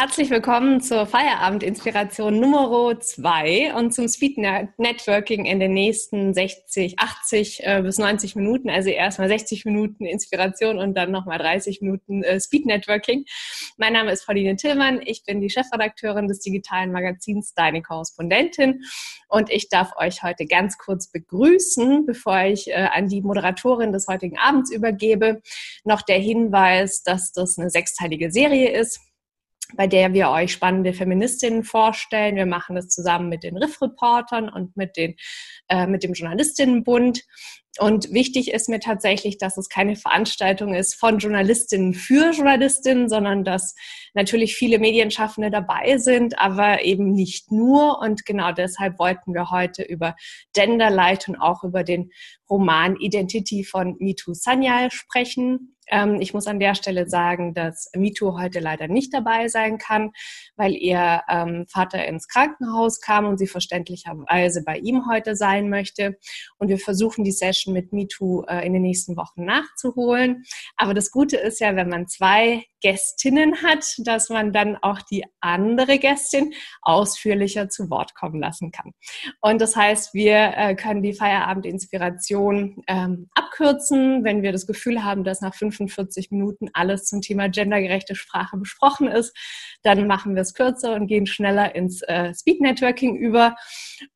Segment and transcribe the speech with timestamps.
[0.00, 7.64] Herzlich willkommen zur Feierabend-Inspiration Nummer 2 und zum Speed Networking in den nächsten 60, 80
[7.64, 8.70] äh, bis 90 Minuten.
[8.70, 13.24] Also erstmal 60 Minuten Inspiration und dann nochmal 30 Minuten äh, Speed Networking.
[13.76, 15.00] Mein Name ist Pauline Tillmann.
[15.04, 18.84] Ich bin die Chefredakteurin des digitalen Magazins Deine Korrespondentin
[19.28, 24.06] und ich darf euch heute ganz kurz begrüßen, bevor ich äh, an die Moderatorin des
[24.06, 25.42] heutigen Abends übergebe.
[25.82, 29.00] Noch der Hinweis, dass das eine sechsteilige Serie ist
[29.74, 32.36] bei der wir euch spannende Feministinnen vorstellen.
[32.36, 35.16] Wir machen das zusammen mit den Riff-Reportern und mit, den,
[35.68, 37.24] äh, mit dem Journalistinnenbund.
[37.78, 43.44] Und wichtig ist mir tatsächlich, dass es keine Veranstaltung ist von Journalistinnen für Journalistinnen, sondern
[43.44, 43.74] dass
[44.14, 48.00] natürlich viele Medienschaffende dabei sind, aber eben nicht nur.
[48.00, 50.16] Und genau deshalb wollten wir heute über
[50.54, 52.10] Genderlight und auch über den
[52.50, 55.76] Roman Identity von Mitu Sanyal sprechen.
[55.90, 60.12] Ähm, ich muss an der Stelle sagen, dass Mito heute leider nicht dabei sein kann,
[60.56, 66.18] weil ihr ähm, Vater ins Krankenhaus kam und sie verständlicherweise bei ihm heute sein möchte.
[66.58, 70.44] Und wir versuchen die Session mit Mito äh, in den nächsten Wochen nachzuholen.
[70.76, 75.24] Aber das Gute ist ja, wenn man zwei Gästinnen hat, dass man dann auch die
[75.40, 76.52] andere Gästin
[76.82, 78.92] ausführlicher zu Wort kommen lassen kann.
[79.40, 83.28] Und das heißt, wir äh, können die Feierabendinspiration ähm,
[83.58, 88.56] abkürzen, wenn wir das Gefühl haben, dass nach 45 Minuten alles zum Thema gendergerechte Sprache
[88.56, 89.36] besprochen ist.
[89.82, 93.56] Dann machen wir es kürzer und gehen schneller ins äh, Speed Networking über.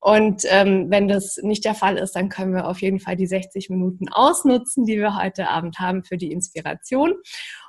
[0.01, 3.27] Und ähm, wenn das nicht der Fall ist, dann können wir auf jeden Fall die
[3.27, 7.15] 60 Minuten ausnutzen, die wir heute Abend haben für die Inspiration.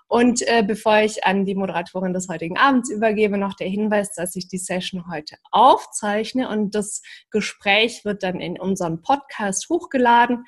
[0.07, 4.35] Und äh, bevor ich an die Moderatorin des heutigen Abends übergebe, noch der Hinweis, dass
[4.35, 7.01] ich die Session heute aufzeichne und das
[7.31, 10.45] Gespräch wird dann in unserem Podcast hochgeladen.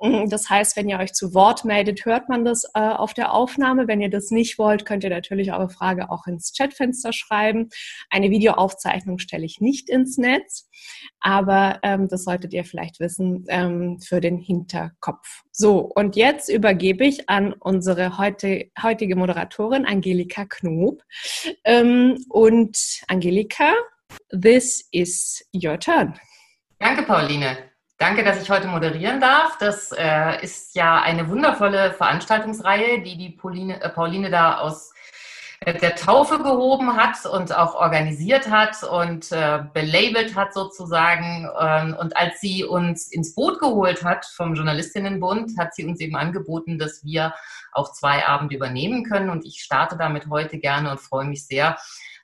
[0.00, 3.32] Mm, das heißt, wenn ihr euch zu Wort meldet, hört man das äh, auf der
[3.32, 3.86] Aufnahme.
[3.86, 7.68] Wenn ihr das nicht wollt, könnt ihr natürlich eure Frage auch ins Chatfenster schreiben.
[8.08, 10.68] Eine Videoaufzeichnung stelle ich nicht ins Netz,
[11.20, 15.42] aber ähm, das solltet ihr vielleicht wissen ähm, für den Hinterkopf.
[15.52, 21.02] So, und jetzt übergebe ich an unsere heute, heutige Moderatorin Angelika Knob.
[21.64, 23.74] Ähm, und Angelika,
[24.30, 26.14] this is your turn.
[26.78, 27.69] Danke, Pauline.
[28.00, 29.58] Danke, dass ich heute moderieren darf.
[29.58, 34.94] Das äh, ist ja eine wundervolle Veranstaltungsreihe, die die Pauline, äh, Pauline da aus
[35.60, 41.46] äh, der Taufe gehoben hat und auch organisiert hat und äh, belabelt hat sozusagen.
[41.60, 46.16] Ähm, und als sie uns ins Boot geholt hat vom Journalistinnenbund, hat sie uns eben
[46.16, 47.34] angeboten, dass wir
[47.72, 49.28] auch zwei Abende übernehmen können.
[49.28, 51.76] Und ich starte damit heute gerne und freue mich sehr,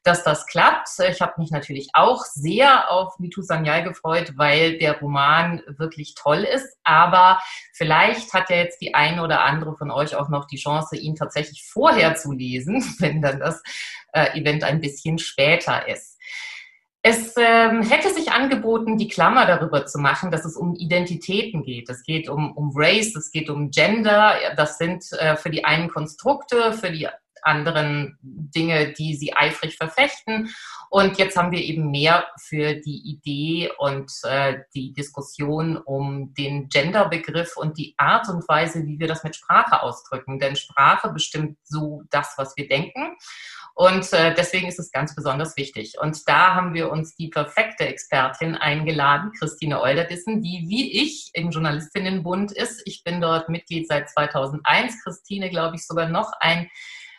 [0.06, 0.89] dass das klappt.
[1.11, 6.44] Ich habe mich natürlich auch sehr auf Mitu Sanyal gefreut, weil der Roman wirklich toll
[6.44, 6.78] ist.
[6.84, 7.41] Aber
[7.72, 11.17] vielleicht hat ja jetzt die eine oder andere von euch auch noch die Chance, ihn
[11.17, 13.62] tatsächlich vorher zu lesen, wenn dann das
[14.12, 16.17] äh, Event ein bisschen später ist.
[17.09, 21.88] Es ähm, hätte sich angeboten, die Klammer darüber zu machen, dass es um Identitäten geht.
[21.88, 24.34] Es geht um, um Race, es geht um Gender.
[24.56, 27.09] Das sind äh, für die einen Konstrukte, für die
[27.47, 30.51] anderen Dinge, die sie eifrig verfechten.
[30.91, 36.69] Und jetzt haben wir eben mehr für die Idee und äh, die Diskussion um den
[36.69, 40.39] Genderbegriff und die Art und Weise, wie wir das mit Sprache ausdrücken.
[40.39, 43.17] Denn Sprache bestimmt so das, was wir denken.
[43.79, 45.97] Und äh, deswegen ist es ganz besonders wichtig.
[46.01, 51.51] Und da haben wir uns die perfekte Expertin eingeladen, Christine Olderdissen, die wie ich im
[51.51, 52.81] Journalistinnenbund ist.
[52.87, 55.05] Ich bin dort Mitglied seit 2001.
[55.05, 56.71] Christine, glaube ich, sogar noch ein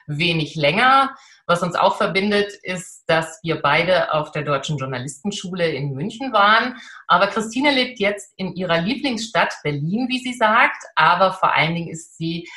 [0.07, 1.15] wenig länger.
[1.45, 6.75] Was uns auch verbindet, ist, dass wir beide auf der Deutschen Journalistenschule in München waren.
[7.07, 10.83] Aber Christine lebt jetzt in ihrer Lieblingsstadt Berlin, wie sie sagt.
[10.95, 12.49] Aber vor allen Dingen ist sie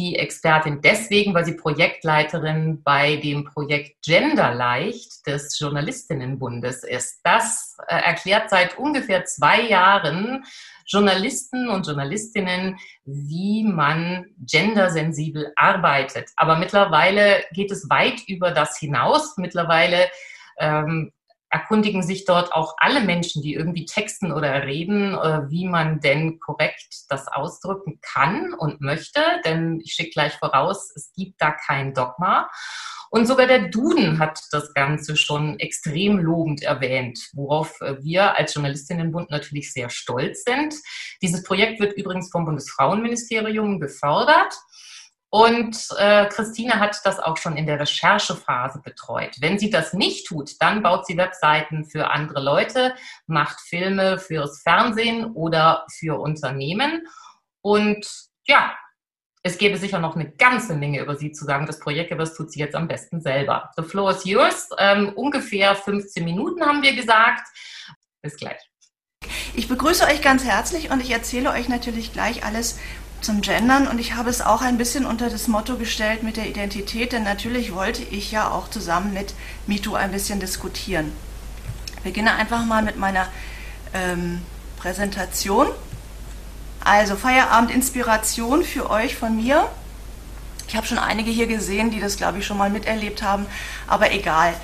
[0.00, 7.20] die Expertin deswegen, weil sie Projektleiterin bei dem Projekt Genderleicht des Journalistinnenbundes ist.
[7.22, 10.44] Das äh, erklärt seit ungefähr zwei Jahren
[10.86, 16.30] Journalisten und Journalistinnen, wie man gendersensibel arbeitet.
[16.36, 19.36] Aber mittlerweile geht es weit über das hinaus.
[19.36, 20.08] Mittlerweile
[20.58, 21.12] ähm,
[21.50, 26.38] erkundigen sich dort auch alle Menschen, die irgendwie texten oder reden, äh, wie man denn
[26.38, 29.20] korrekt das ausdrücken kann und möchte.
[29.44, 32.48] Denn ich schicke gleich voraus, es gibt da kein Dogma.
[33.10, 38.54] Und sogar der Duden hat das Ganze schon extrem lobend erwähnt, worauf äh, wir als
[38.54, 40.74] Journalistinnenbund natürlich sehr stolz sind.
[41.20, 44.54] Dieses Projekt wird übrigens vom Bundesfrauenministerium gefördert.
[45.32, 49.36] Und äh, Christine hat das auch schon in der Recherchephase betreut.
[49.40, 52.94] Wenn sie das nicht tut, dann baut sie Webseiten für andere Leute,
[53.26, 57.06] macht Filme fürs Fernsehen oder für Unternehmen.
[57.62, 58.06] Und
[58.46, 58.74] ja,
[59.42, 61.64] Es gäbe sicher noch eine ganze Menge über sie zu sagen.
[61.66, 63.70] Das Projekt, aber tut sie jetzt am besten selber.
[63.76, 64.68] The floor is yours.
[64.78, 67.48] Ähm, ungefähr 15 Minuten haben wir gesagt.
[68.20, 68.60] Bis gleich.
[69.54, 72.78] Ich begrüße euch ganz herzlich und ich erzähle euch natürlich gleich alles
[73.20, 76.48] zum Gendern und ich habe es auch ein bisschen unter das Motto gestellt mit der
[76.48, 79.34] Identität, denn natürlich wollte ich ja auch zusammen mit
[79.66, 81.12] MeToo ein bisschen diskutieren.
[81.96, 83.26] Ich beginne einfach mal mit meiner
[83.92, 84.40] ähm,
[84.78, 85.66] Präsentation.
[86.82, 89.68] Also Feierabend Inspiration für euch von mir.
[90.66, 93.46] Ich habe schon einige hier gesehen, die das, glaube ich, schon mal miterlebt haben,
[93.86, 94.54] aber egal.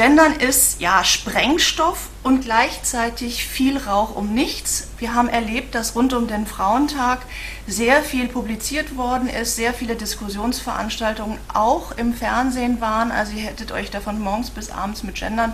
[0.00, 4.88] Gendern ist ja Sprengstoff und gleichzeitig viel Rauch um nichts.
[4.96, 7.18] Wir haben erlebt, dass rund um den Frauentag
[7.66, 13.12] sehr viel publiziert worden ist, sehr viele Diskussionsveranstaltungen auch im Fernsehen waren.
[13.12, 15.52] Also ihr hättet euch davon morgens bis abends mit Gendern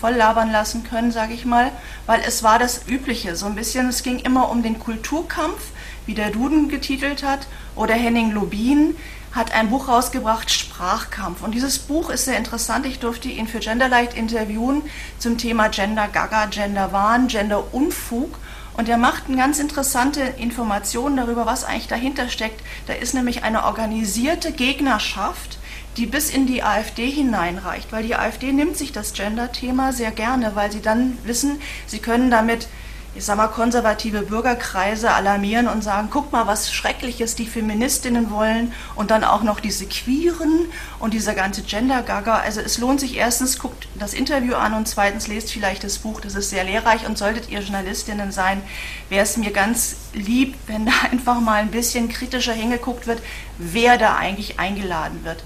[0.00, 1.72] voll labern lassen können, sage ich mal,
[2.06, 3.34] weil es war das Übliche.
[3.34, 5.72] So ein bisschen, es ging immer um den Kulturkampf,
[6.06, 8.94] wie der Duden getitelt hat, oder Henning Lobin
[9.32, 11.42] hat ein Buch rausgebracht, Sprachkampf.
[11.42, 12.86] Und dieses Buch ist sehr interessant.
[12.86, 14.82] Ich durfte ihn für Genderlight interviewen
[15.18, 18.38] zum Thema Gender Gaga, Gender Wahn, Gender Unfug.
[18.76, 22.62] Und er macht eine ganz interessante Informationen darüber, was eigentlich dahinter steckt.
[22.86, 25.58] Da ist nämlich eine organisierte Gegnerschaft,
[25.96, 30.54] die bis in die AfD hineinreicht, weil die AfD nimmt sich das Gender-Thema sehr gerne,
[30.54, 32.68] weil sie dann wissen, sie können damit
[33.14, 38.72] ich sag mal, konservative Bürgerkreise alarmieren und sagen, guck mal, was Schreckliches die Feministinnen wollen
[38.94, 40.66] und dann auch noch diese Queeren
[41.00, 42.36] und dieser ganze Gender-Gaga.
[42.38, 46.20] Also es lohnt sich erstens, guckt das Interview an und zweitens lest vielleicht das Buch,
[46.20, 48.62] das ist sehr lehrreich und solltet ihr Journalistinnen sein,
[49.08, 53.20] wäre es mir ganz lieb, wenn da einfach mal ein bisschen kritischer hingeguckt wird,
[53.58, 55.42] wer da eigentlich eingeladen wird.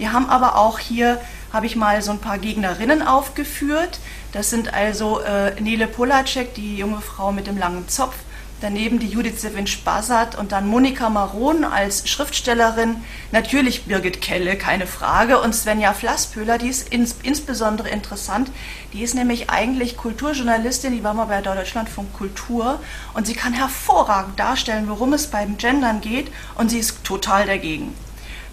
[0.00, 1.20] Wir haben aber auch hier,
[1.52, 4.00] habe ich mal so ein paar Gegnerinnen aufgeführt.
[4.32, 8.14] Das sind also äh, Nele Polacek, die junge Frau mit dem langen Zopf,
[8.62, 12.96] daneben die Judith Sevinch-Basat und dann Monika Maron als Schriftstellerin,
[13.30, 18.50] natürlich Birgit Kelle, keine Frage, und Svenja Flasspöhler, die ist ins, insbesondere interessant,
[18.94, 22.80] die ist nämlich eigentlich Kulturjournalistin, die war mal bei Deutschlandfunk Kultur.
[23.12, 26.32] Und sie kann hervorragend darstellen, worum es beim Gendern geht.
[26.54, 27.94] Und sie ist total dagegen.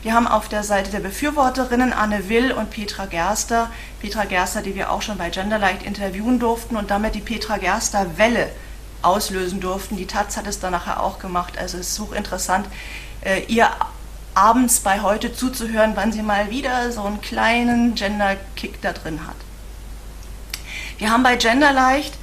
[0.08, 3.70] Wir haben auf der Seite der Befürworterinnen Anne Will und Petra Gerster.
[4.00, 8.18] Petra Gerster, die wir auch schon bei Genderlight interviewen durften und damit die Petra Gerster
[8.18, 8.50] Welle
[9.02, 9.98] auslösen durften.
[9.98, 11.58] Die Taz hat es dann nachher auch gemacht.
[11.58, 12.68] Also es ist hochinteressant,
[13.20, 13.70] äh, ihr
[14.34, 19.36] abends bei heute zuzuhören, wann sie mal wieder so einen kleinen Gender-Kick da drin hat.
[21.00, 22.14] Wir haben bei Genderleicht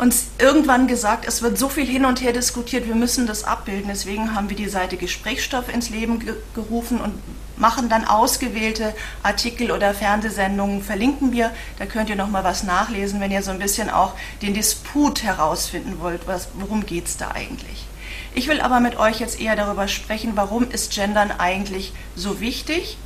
[0.00, 3.88] uns irgendwann gesagt, es wird so viel hin und her diskutiert, wir müssen das abbilden.
[3.88, 7.14] Deswegen haben wir die Seite Gesprächsstoff ins Leben ge gerufen und
[7.58, 11.50] machen dann ausgewählte Artikel oder Fernsehsendungen, verlinken wir.
[11.78, 15.22] Da könnt ihr noch mal was nachlesen, wenn ihr so ein bisschen auch den Disput
[15.22, 17.86] herausfinden wollt, was, worum geht es da eigentlich.
[18.34, 22.96] Ich will aber mit euch jetzt eher darüber sprechen, warum ist Gendern eigentlich so wichtig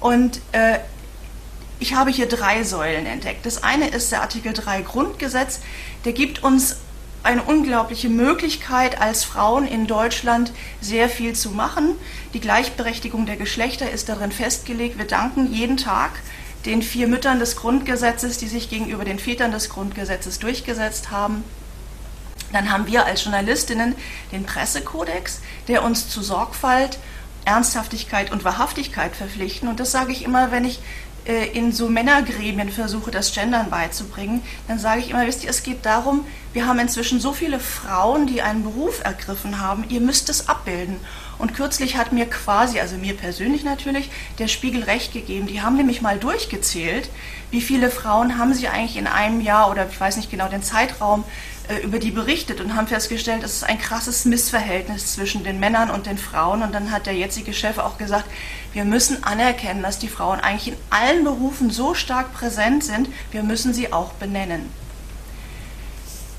[0.00, 0.80] und äh,
[1.80, 3.44] ich habe hier drei Säulen entdeckt.
[3.46, 5.60] Das eine ist der Artikel 3 Grundgesetz.
[6.04, 6.76] Der gibt uns
[7.22, 11.96] eine unglaubliche Möglichkeit, als Frauen in Deutschland sehr viel zu machen.
[12.34, 14.98] Die Gleichberechtigung der Geschlechter ist darin festgelegt.
[14.98, 16.10] Wir danken jeden Tag
[16.66, 21.44] den vier Müttern des Grundgesetzes, die sich gegenüber den Vätern des Grundgesetzes durchgesetzt haben.
[22.52, 23.94] Dann haben wir als Journalistinnen
[24.30, 26.98] den Pressekodex, der uns zu Sorgfalt,
[27.44, 29.68] Ernsthaftigkeit und Wahrhaftigkeit verpflichten.
[29.68, 30.80] Und das sage ich immer, wenn ich
[31.24, 35.86] in so Männergremien versuche, das Gendern beizubringen, dann sage ich immer, wisst ihr, es geht
[35.86, 40.48] darum, wir haben inzwischen so viele Frauen, die einen Beruf ergriffen haben, ihr müsst es
[40.48, 40.96] abbilden.
[41.38, 45.46] Und kürzlich hat mir quasi, also mir persönlich natürlich, der Spiegel recht gegeben.
[45.46, 47.10] Die haben nämlich mal durchgezählt,
[47.50, 50.62] wie viele Frauen haben sie eigentlich in einem Jahr oder ich weiß nicht genau den
[50.62, 51.24] Zeitraum
[51.68, 55.90] äh, über die berichtet und haben festgestellt, es ist ein krasses Missverhältnis zwischen den Männern
[55.90, 56.62] und den Frauen.
[56.62, 58.26] Und dann hat der jetzige Chef auch gesagt,
[58.74, 63.42] wir müssen anerkennen, dass die Frauen eigentlich in allen Berufen so stark präsent sind, wir
[63.42, 64.68] müssen sie auch benennen.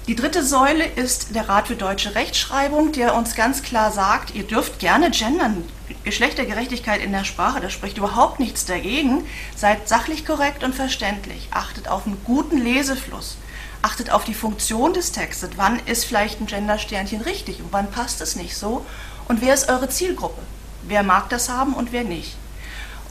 [0.08, 4.44] Die dritte Säule ist der Rat für deutsche Rechtschreibung, der uns ganz klar sagt, ihr
[4.44, 5.64] dürft gerne gendern,
[6.04, 9.26] Geschlechtergerechtigkeit in der Sprache, da spricht überhaupt nichts dagegen.
[9.56, 13.38] Seid sachlich korrekt und verständlich, achtet auf einen guten Lesefluss
[13.86, 15.52] achtet auf die Funktion des Textes.
[15.58, 18.84] Wann ist vielleicht ein Gendersternchen richtig und wann passt es nicht so?
[19.28, 20.42] Und wer ist eure Zielgruppe?
[20.88, 22.36] Wer mag das haben und wer nicht?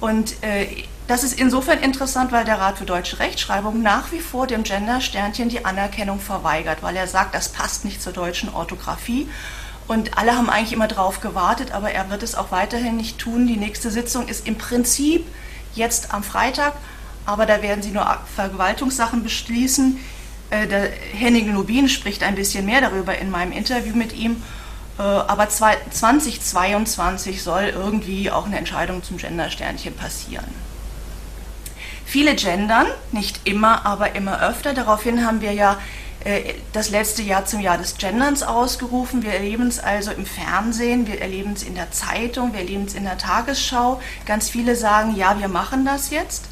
[0.01, 0.67] Und äh,
[1.07, 5.49] das ist insofern interessant, weil der Rat für deutsche Rechtschreibung nach wie vor dem Gendersternchen
[5.49, 9.29] die Anerkennung verweigert, weil er sagt, das passt nicht zur deutschen Orthographie.
[9.87, 13.47] Und alle haben eigentlich immer darauf gewartet, aber er wird es auch weiterhin nicht tun.
[13.47, 15.27] Die nächste Sitzung ist im Prinzip
[15.75, 16.73] jetzt am Freitag,
[17.27, 19.99] aber da werden sie nur Vergewaltungssachen beschließen,
[20.51, 24.43] äh, der Henning Lubin spricht ein bisschen mehr darüber in meinem Interview mit ihm.
[24.99, 30.47] Äh, aber 2022 soll irgendwie auch eine Entscheidung zum Gendersternchen passieren.
[32.05, 34.75] Viele gendern, nicht immer, aber immer öfter.
[34.75, 35.79] Daraufhin haben wir ja
[36.25, 39.23] äh, das letzte Jahr zum Jahr des Genderns ausgerufen.
[39.23, 42.95] Wir erleben es also im Fernsehen, wir erleben es in der Zeitung, wir erleben es
[42.95, 44.01] in der Tagesschau.
[44.27, 46.45] Ganz viele sagen, ja, wir machen das jetzt.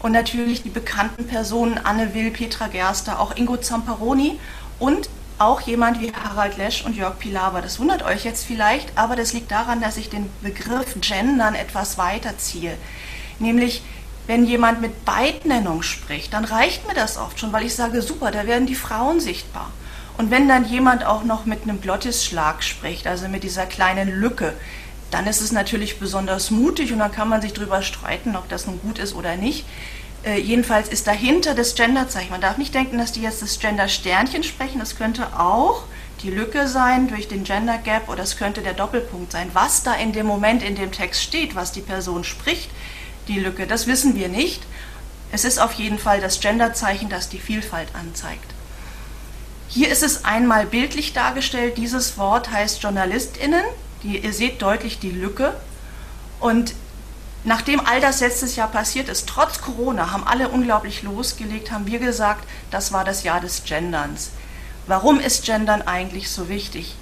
[0.00, 4.38] Und natürlich die bekannten Personen Anne Will, Petra Gerster, auch Ingo Zamparoni
[4.78, 5.08] und
[5.38, 7.60] auch jemand wie Harald Lesch und Jörg Pilawa.
[7.60, 11.98] Das wundert euch jetzt vielleicht, aber das liegt daran, dass ich den Begriff Gendern etwas
[11.98, 12.76] weiterziehe.
[13.38, 13.82] Nämlich
[14.26, 18.30] wenn jemand mit Beidnennung spricht, dann reicht mir das oft schon, weil ich sage, super,
[18.30, 19.70] da werden die Frauen sichtbar.
[20.16, 24.54] Und wenn dann jemand auch noch mit einem Glottisschlag spricht, also mit dieser kleinen Lücke,
[25.10, 28.66] dann ist es natürlich besonders mutig und dann kann man sich darüber streiten, ob das
[28.66, 29.64] nun gut ist oder nicht.
[30.24, 32.30] Äh, jedenfalls ist dahinter das Genderzeichen.
[32.30, 34.78] Man darf nicht denken, dass die jetzt das Gender-Sternchen sprechen.
[34.78, 35.84] Das könnte auch
[36.22, 39.50] die Lücke sein durch den Gender Gap oder es könnte der Doppelpunkt sein.
[39.52, 42.70] Was da in dem Moment in dem Text steht, was die Person spricht,
[43.28, 43.66] die Lücke.
[43.66, 44.62] Das wissen wir nicht.
[45.32, 48.54] Es ist auf jeden Fall das Genderzeichen, das die Vielfalt anzeigt.
[49.68, 51.76] Hier ist es einmal bildlich dargestellt.
[51.76, 53.64] Dieses Wort heißt JournalistInnen.
[54.02, 55.54] Die, ihr seht deutlich die Lücke.
[56.40, 56.74] Und
[57.44, 61.98] nachdem all das letztes Jahr passiert ist, trotz Corona, haben alle unglaublich losgelegt, haben wir
[61.98, 64.30] gesagt, das war das Jahr des Genderns.
[64.86, 66.96] Warum ist Gendern eigentlich so wichtig?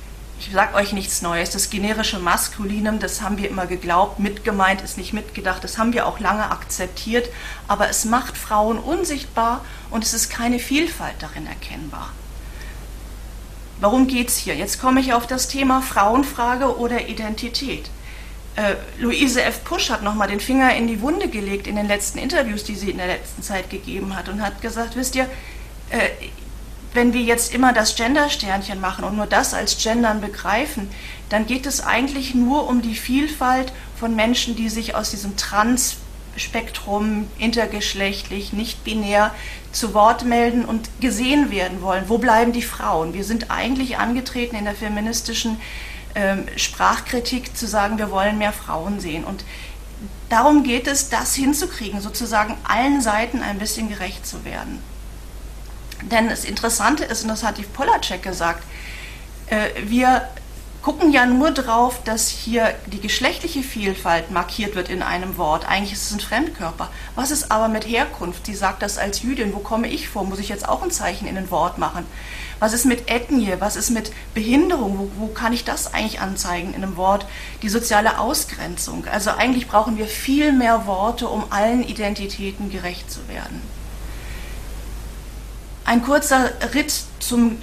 [0.46, 1.50] ich sage euch nichts Neues.
[1.50, 6.06] Das generische Maskulinum, das haben wir immer geglaubt, mitgemeint ist nicht mitgedacht, das haben wir
[6.06, 7.28] auch lange akzeptiert,
[7.68, 12.10] aber es macht Frauen unsichtbar und es ist keine Vielfalt darin erkennbar.
[13.80, 14.54] Warum geht es hier?
[14.54, 17.90] Jetzt komme ich auf das Thema Frauenfrage oder Identität.
[18.54, 19.64] Äh, Luise F.
[19.64, 22.90] Pusch hat nochmal den Finger in die Wunde gelegt in den letzten Interviews, die sie
[22.90, 25.24] in der letzten Zeit gegeben hat und hat gesagt, wisst ihr,
[25.90, 26.10] äh,
[26.94, 30.90] wenn wir jetzt immer das Gender-Sternchen machen und nur das als Gendern begreifen,
[31.30, 37.28] dann geht es eigentlich nur um die Vielfalt von Menschen, die sich aus diesem Trans-Spektrum,
[37.38, 39.34] intergeschlechtlich, nicht binär
[39.72, 42.04] zu Wort melden und gesehen werden wollen.
[42.08, 43.14] Wo bleiben die Frauen?
[43.14, 45.58] Wir sind eigentlich angetreten in der feministischen
[46.56, 49.24] Sprachkritik zu sagen, wir wollen mehr Frauen sehen.
[49.24, 49.44] Und
[50.28, 54.82] darum geht es, das hinzukriegen, sozusagen allen Seiten ein bisschen gerecht zu werden.
[56.02, 58.64] Denn das Interessante ist, und das hat die Polacek gesagt,
[59.46, 60.28] äh, wir
[60.82, 65.66] gucken ja nur drauf, dass hier die geschlechtliche Vielfalt markiert wird in einem Wort.
[65.68, 66.90] Eigentlich ist es ein Fremdkörper.
[67.14, 68.46] Was ist aber mit Herkunft?
[68.46, 69.54] Sie sagt das als Jüdin.
[69.54, 70.24] Wo komme ich vor?
[70.24, 72.04] Muss ich jetzt auch ein Zeichen in ein Wort machen?
[72.62, 73.56] Was ist mit Ethnie?
[73.58, 74.96] Was ist mit Behinderung?
[74.96, 77.26] Wo, wo kann ich das eigentlich anzeigen in einem Wort?
[77.60, 79.04] Die soziale Ausgrenzung.
[79.10, 83.60] Also eigentlich brauchen wir viel mehr Worte, um allen Identitäten gerecht zu werden.
[85.84, 87.58] Ein kurzer Ritt zum,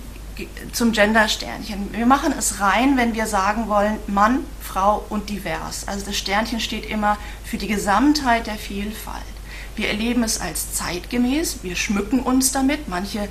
[0.73, 1.93] zum Gender-Sternchen.
[1.93, 5.87] Wir machen es rein, wenn wir sagen wollen Mann, Frau und divers.
[5.87, 9.23] Also das Sternchen steht immer für die Gesamtheit der Vielfalt.
[9.77, 12.89] Wir erleben es als zeitgemäß, wir schmücken uns damit.
[12.89, 13.29] Manche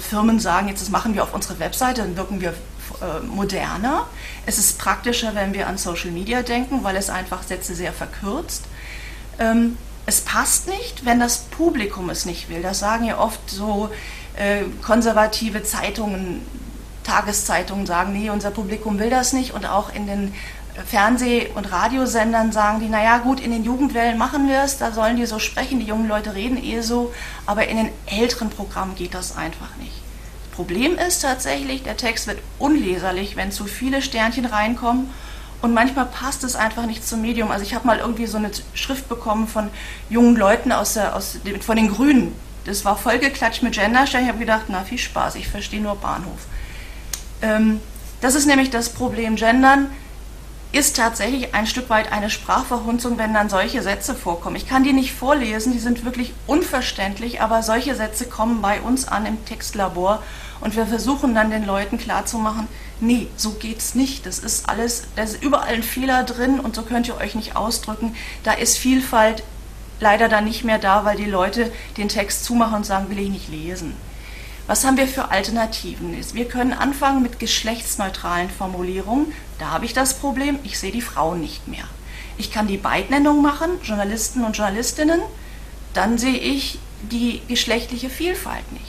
[0.00, 2.54] Firmen sagen jetzt, das machen wir auf unserer Webseite, dann wirken wir
[3.00, 4.06] äh, moderner.
[4.46, 8.64] Es ist praktischer, wenn wir an Social Media denken, weil es einfach Sätze sehr verkürzt.
[9.38, 12.62] Ähm, es passt nicht, wenn das Publikum es nicht will.
[12.62, 13.90] Das sagen ja oft so
[14.36, 16.40] äh, konservative Zeitungen,
[17.04, 19.52] Tageszeitungen sagen, nee, unser Publikum will das nicht.
[19.52, 20.34] Und auch in den
[20.86, 25.16] Fernseh- und Radiosendern sagen die, naja gut, in den Jugendwellen machen wir es, da sollen
[25.16, 27.12] die so sprechen, die jungen Leute reden eh so,
[27.46, 29.94] aber in den älteren Programmen geht das einfach nicht.
[30.44, 35.10] Das Problem ist tatsächlich, der Text wird unleserlich, wenn zu viele Sternchen reinkommen
[35.62, 37.50] und manchmal passt es einfach nicht zum Medium.
[37.50, 39.70] Also ich habe mal irgendwie so eine Schrift bekommen von
[40.08, 42.34] jungen Leuten aus der, aus, von den Grünen.
[42.64, 44.22] Das war vollgeklatscht mit Genderstern.
[44.22, 46.46] Ich habe gedacht, na viel Spaß, ich verstehe nur Bahnhof.
[47.42, 47.80] Ähm,
[48.20, 49.36] das ist nämlich das Problem.
[49.36, 49.88] Gendern
[50.70, 54.56] ist tatsächlich ein Stück weit eine Sprachverhunzung, wenn dann solche Sätze vorkommen.
[54.56, 59.08] Ich kann die nicht vorlesen, die sind wirklich unverständlich, aber solche Sätze kommen bei uns
[59.08, 60.22] an im Textlabor
[60.60, 62.68] und wir versuchen dann den Leuten klarzumachen,
[63.00, 64.26] nee, so geht's nicht.
[64.26, 67.56] Das ist alles, da ist überall ein Fehler drin und so könnt ihr euch nicht
[67.56, 68.14] ausdrücken.
[68.42, 69.42] Da ist Vielfalt
[70.00, 73.30] leider dann nicht mehr da, weil die Leute den Text zumachen und sagen, will ich
[73.30, 73.94] nicht lesen.
[74.66, 76.14] Was haben wir für Alternativen?
[76.34, 79.32] Wir können anfangen mit geschlechtsneutralen Formulierungen.
[79.58, 81.84] Da habe ich das Problem, ich sehe die Frauen nicht mehr.
[82.36, 85.20] Ich kann die Beidnennung machen, Journalisten und Journalistinnen,
[85.94, 88.84] dann sehe ich die geschlechtliche Vielfalt nicht.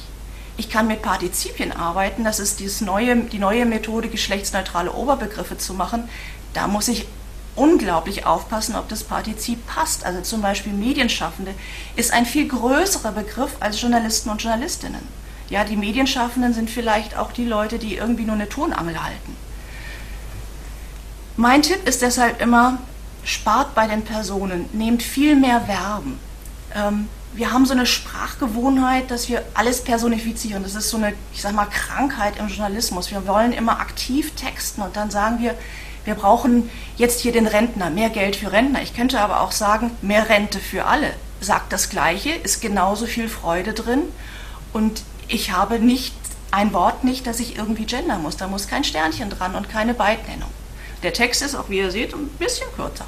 [0.58, 6.10] Ich kann mit Partizipien arbeiten, das ist neue, die neue Methode, geschlechtsneutrale Oberbegriffe zu machen.
[6.54, 7.08] Da muss ich
[7.56, 10.06] unglaublich aufpassen, ob das Partizip passt.
[10.06, 11.54] Also zum Beispiel Medienschaffende
[11.96, 15.02] ist ein viel größerer Begriff als Journalisten und Journalistinnen.
[15.50, 19.36] Ja, die Medienschaffenden sind vielleicht auch die Leute, die irgendwie nur eine Tonangel halten.
[21.40, 22.80] Mein Tipp ist deshalb immer,
[23.24, 26.20] spart bei den Personen, nehmt viel mehr Verben.
[26.76, 30.64] Ähm, wir haben so eine Sprachgewohnheit, dass wir alles personifizieren.
[30.64, 33.10] Das ist so eine, ich sag mal, Krankheit im Journalismus.
[33.10, 35.56] Wir wollen immer aktiv texten und dann sagen wir,
[36.04, 38.82] wir brauchen jetzt hier den Rentner, mehr Geld für Rentner.
[38.82, 41.14] Ich könnte aber auch sagen, mehr Rente für alle.
[41.40, 44.02] Sagt das Gleiche, ist genauso viel Freude drin
[44.74, 46.14] und ich habe nicht
[46.52, 48.36] ein Wort nicht, dass ich irgendwie gendern muss.
[48.36, 50.50] Da muss kein Sternchen dran und keine Beidnennung.
[51.04, 53.06] Der Text ist auch, wie ihr seht, ein bisschen kürzer.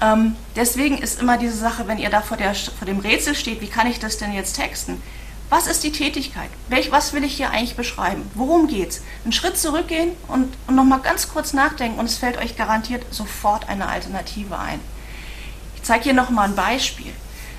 [0.00, 3.60] Ähm, deswegen ist immer diese Sache, wenn ihr da vor, der, vor dem Rätsel steht,
[3.60, 5.02] wie kann ich das denn jetzt texten?
[5.50, 6.50] Was ist die Tätigkeit?
[6.68, 8.30] Welch, was will ich hier eigentlich beschreiben?
[8.34, 9.00] Worum geht's?
[9.24, 13.68] Einen Schritt zurückgehen und, und nochmal ganz kurz nachdenken und es fällt euch garantiert sofort
[13.68, 14.80] eine Alternative ein.
[15.76, 17.12] Ich zeige hier nochmal ein Beispiel.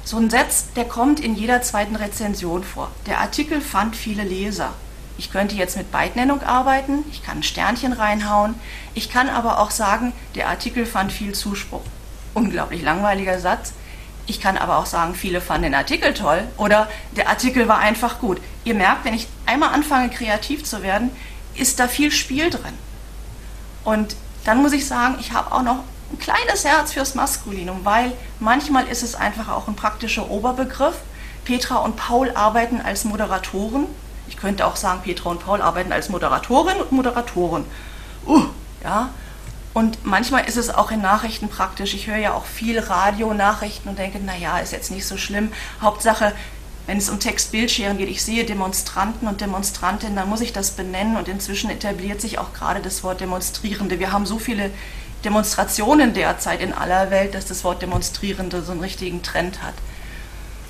[0.05, 2.91] So ein Satz, der kommt in jeder zweiten Rezension vor.
[3.07, 4.73] Der Artikel fand viele Leser.
[5.19, 8.55] Ich könnte jetzt mit Beidnennung arbeiten, ich kann ein Sternchen reinhauen,
[8.93, 11.81] ich kann aber auch sagen, der Artikel fand viel Zuspruch.
[12.33, 13.73] Unglaublich langweiliger Satz.
[14.27, 18.19] Ich kann aber auch sagen, viele fanden den Artikel toll oder der Artikel war einfach
[18.19, 18.39] gut.
[18.63, 21.11] Ihr merkt, wenn ich einmal anfange, kreativ zu werden,
[21.53, 22.77] ist da viel Spiel drin.
[23.83, 25.83] Und dann muss ich sagen, ich habe auch noch
[26.13, 30.95] ein kleines Herz fürs Maskulinum, weil manchmal ist es einfach auch ein praktischer Oberbegriff.
[31.43, 33.85] Petra und Paul arbeiten als Moderatoren
[34.29, 37.65] ich könnte auch sagen, Petra und Paul arbeiten als Moderatorin und Moderatoren.
[38.25, 38.45] Uh,
[38.83, 39.09] ja.
[39.74, 41.93] Und manchmal ist es auch in Nachrichten praktisch.
[41.93, 45.51] Ich höre ja auch viel Radionachrichten und denke, naja, ist jetzt nicht so schlimm.
[45.81, 46.33] Hauptsache,
[46.86, 51.17] wenn es um Text-Bildscheren geht, ich sehe Demonstranten und Demonstrantinnen, dann muss ich das benennen
[51.17, 54.00] und inzwischen etabliert sich auch gerade das Wort Demonstrierende.
[54.00, 54.71] Wir haben so viele
[55.24, 59.75] Demonstrationen derzeit in aller Welt, dass das Wort Demonstrierende so einen richtigen Trend hat.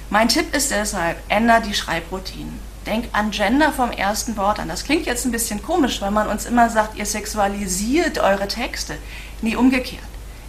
[0.09, 2.68] Mein Tipp ist deshalb, ändere die Schreibroutinen.
[2.89, 4.67] Denk an Gender vom ersten Wort an.
[4.67, 8.97] Das klingt jetzt ein bisschen komisch, weil man uns immer sagt, ihr sexualisiert eure Texte.
[9.43, 10.01] Nie umgekehrt.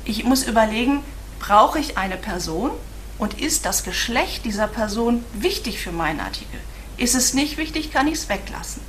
[0.07, 1.03] Ich muss überlegen,
[1.39, 2.71] brauche ich eine Person
[3.19, 6.59] und ist das Geschlecht dieser Person wichtig für meinen Artikel?
[6.97, 8.81] Ist es nicht wichtig, kann ich es weglassen.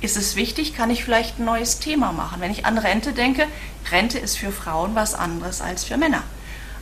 [0.00, 2.40] Ist es wichtig, kann ich vielleicht ein neues Thema machen.
[2.40, 3.46] Wenn ich an Rente denke,
[3.92, 6.24] Rente ist für Frauen was anderes als für Männer.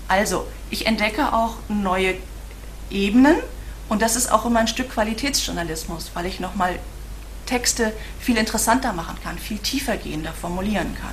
[0.09, 2.15] Also, ich entdecke auch neue
[2.91, 3.37] Ebenen
[3.89, 6.79] und das ist auch immer ein Stück Qualitätsjournalismus, weil ich nochmal
[7.47, 11.13] Texte viel interessanter machen kann, viel tiefergehender formulieren kann.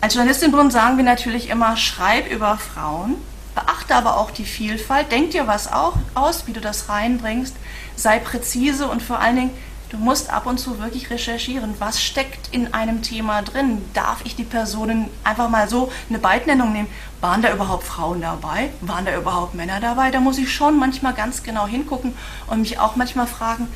[0.00, 3.16] Als Journalistin Brunn sagen wir natürlich immer, schreib über Frauen,
[3.54, 7.54] beachte aber auch die Vielfalt, denk dir was auch aus, wie du das reinbringst,
[7.96, 9.50] sei präzise und vor allen Dingen
[9.90, 13.84] Du musst ab und zu wirklich recherchieren, was steckt in einem Thema drin.
[13.92, 16.86] Darf ich die Personen einfach mal so eine Beidnennung nehmen?
[17.20, 18.70] Waren da überhaupt Frauen dabei?
[18.82, 20.12] Waren da überhaupt Männer dabei?
[20.12, 22.14] Da muss ich schon manchmal ganz genau hingucken
[22.46, 23.66] und mich auch manchmal fragen,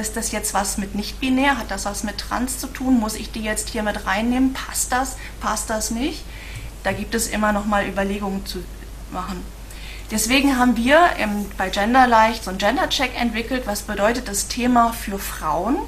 [0.00, 1.56] ist das jetzt was mit nicht-binär?
[1.56, 2.98] Hat das was mit trans zu tun?
[2.98, 4.54] Muss ich die jetzt hier mit reinnehmen?
[4.54, 5.16] Passt das?
[5.40, 6.24] Passt das nicht?
[6.82, 8.64] Da gibt es immer noch mal Überlegungen zu
[9.12, 9.53] machen.
[10.10, 13.62] Deswegen haben wir im, bei Genderleicht so einen Gender-Check entwickelt.
[13.66, 15.78] Was bedeutet das Thema für Frauen?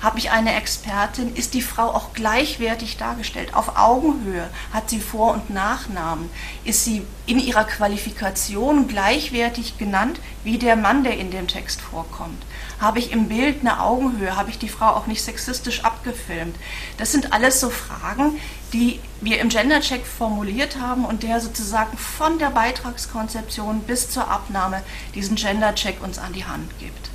[0.00, 1.34] Habe ich eine Expertin?
[1.34, 3.54] Ist die Frau auch gleichwertig dargestellt?
[3.54, 4.50] Auf Augenhöhe?
[4.70, 6.28] Hat sie Vor- und Nachnamen?
[6.62, 12.42] Ist sie in ihrer Qualifikation gleichwertig genannt wie der Mann, der in dem Text vorkommt?
[12.80, 14.36] Habe ich im Bild eine Augenhöhe?
[14.36, 16.56] Habe ich die Frau auch nicht sexistisch abgefilmt?
[16.98, 18.38] Das sind alles so Fragen,
[18.74, 24.82] die wir im Gender-Check formuliert haben und der sozusagen von der Beitragskonzeption bis zur Abnahme
[25.14, 27.10] diesen Gender-Check uns an die Hand gibt.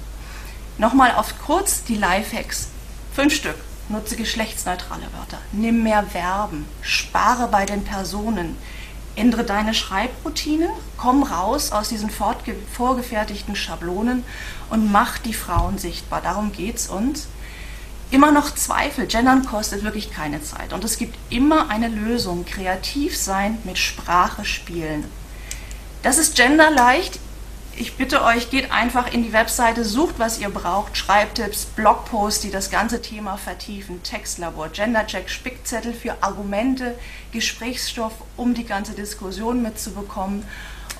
[0.77, 2.69] Nochmal auf kurz die Lifehacks.
[3.13, 3.57] Fünf Stück.
[3.89, 5.39] Nutze geschlechtsneutrale Wörter.
[5.51, 6.65] Nimm mehr Verben.
[6.81, 8.55] Spare bei den Personen.
[9.17, 10.69] Ändere deine Schreibroutine.
[10.95, 14.23] Komm raus aus diesen vorgefertigten Schablonen
[14.69, 16.21] und mach die Frauen sichtbar.
[16.21, 17.27] Darum geht es uns.
[18.11, 19.05] Immer noch Zweifel.
[19.05, 20.73] Gendern kostet wirklich keine Zeit.
[20.73, 22.45] Und es gibt immer eine Lösung.
[22.45, 25.05] Kreativ sein, mit Sprache spielen.
[26.01, 27.19] Das ist Gender leicht
[27.79, 32.51] ich bitte euch, geht einfach in die Webseite, sucht, was ihr braucht, Schreibtipps, Blogposts, die
[32.51, 36.95] das ganze Thema vertiefen, Textlabor, Gendercheck, Spickzettel für Argumente,
[37.31, 40.43] Gesprächsstoff, um die ganze Diskussion mitzubekommen.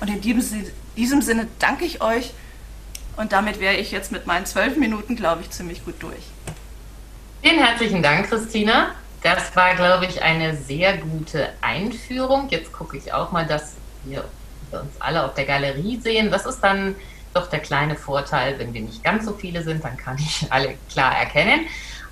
[0.00, 0.64] Und in diesem,
[0.96, 2.32] diesem Sinne danke ich euch
[3.18, 6.29] und damit wäre ich jetzt mit meinen zwölf Minuten, glaube ich, ziemlich gut durch.
[7.42, 8.90] Vielen herzlichen Dank, Christina.
[9.22, 12.48] Das war, glaube ich, eine sehr gute Einführung.
[12.50, 14.24] Jetzt gucke ich auch mal, dass wir
[14.72, 16.30] uns alle auf der Galerie sehen.
[16.30, 16.94] Das ist dann
[17.32, 20.74] doch der kleine Vorteil, wenn wir nicht ganz so viele sind, dann kann ich alle
[20.92, 21.60] klar erkennen.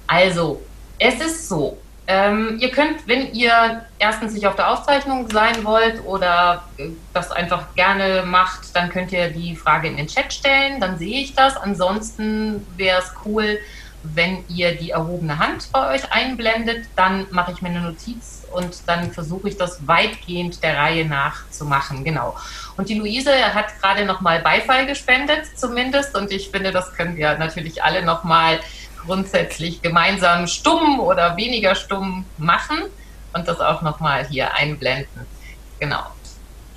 [0.06, 0.62] Also,
[0.98, 6.02] es ist so, ähm, ihr könnt, wenn ihr erstens nicht auf der Aufzeichnung sein wollt
[6.06, 10.80] oder äh, das einfach gerne macht, dann könnt ihr die Frage in den Chat stellen,
[10.80, 11.58] dann sehe ich das.
[11.58, 13.58] Ansonsten wäre es cool,
[14.02, 18.82] wenn ihr die erhobene Hand bei euch einblendet, dann mache ich mir eine Notiz und
[18.86, 22.04] dann versuche ich das weitgehend der Reihe nach zu machen.
[22.04, 22.36] Genau.
[22.76, 26.16] Und die Luise hat gerade nochmal Beifall gespendet, zumindest.
[26.16, 28.60] Und ich finde, das können wir natürlich alle nochmal
[29.04, 32.84] grundsätzlich gemeinsam stumm oder weniger stumm machen
[33.32, 35.26] und das auch nochmal hier einblenden.
[35.80, 36.04] Genau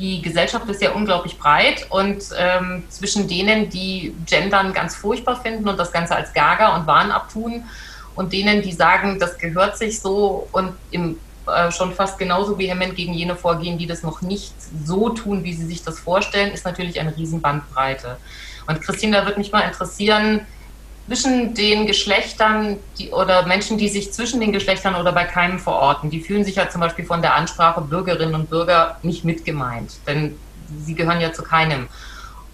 [0.02, 5.70] die Gesellschaft ist ja unglaublich breit und ähm, zwischen denen, die Gendern ganz furchtbar finden
[5.70, 7.66] und das Ganze als Gaga und Wahn abtun
[8.16, 12.96] und denen, die sagen, das gehört sich so und im, äh, schon fast genauso vehement
[12.96, 14.54] gegen jene vorgehen, die das noch nicht
[14.86, 18.18] so tun, wie sie sich das vorstellen, ist natürlich eine Riesenbandbreite.
[18.68, 20.42] Und Christine, da würde mich mal interessieren,
[21.12, 26.10] zwischen den Geschlechtern die, oder Menschen, die sich zwischen den Geschlechtern oder bei keinem verorten,
[26.10, 30.38] die fühlen sich ja zum Beispiel von der Ansprache Bürgerinnen und Bürger nicht mitgemeint, denn
[30.86, 31.90] sie gehören ja zu keinem.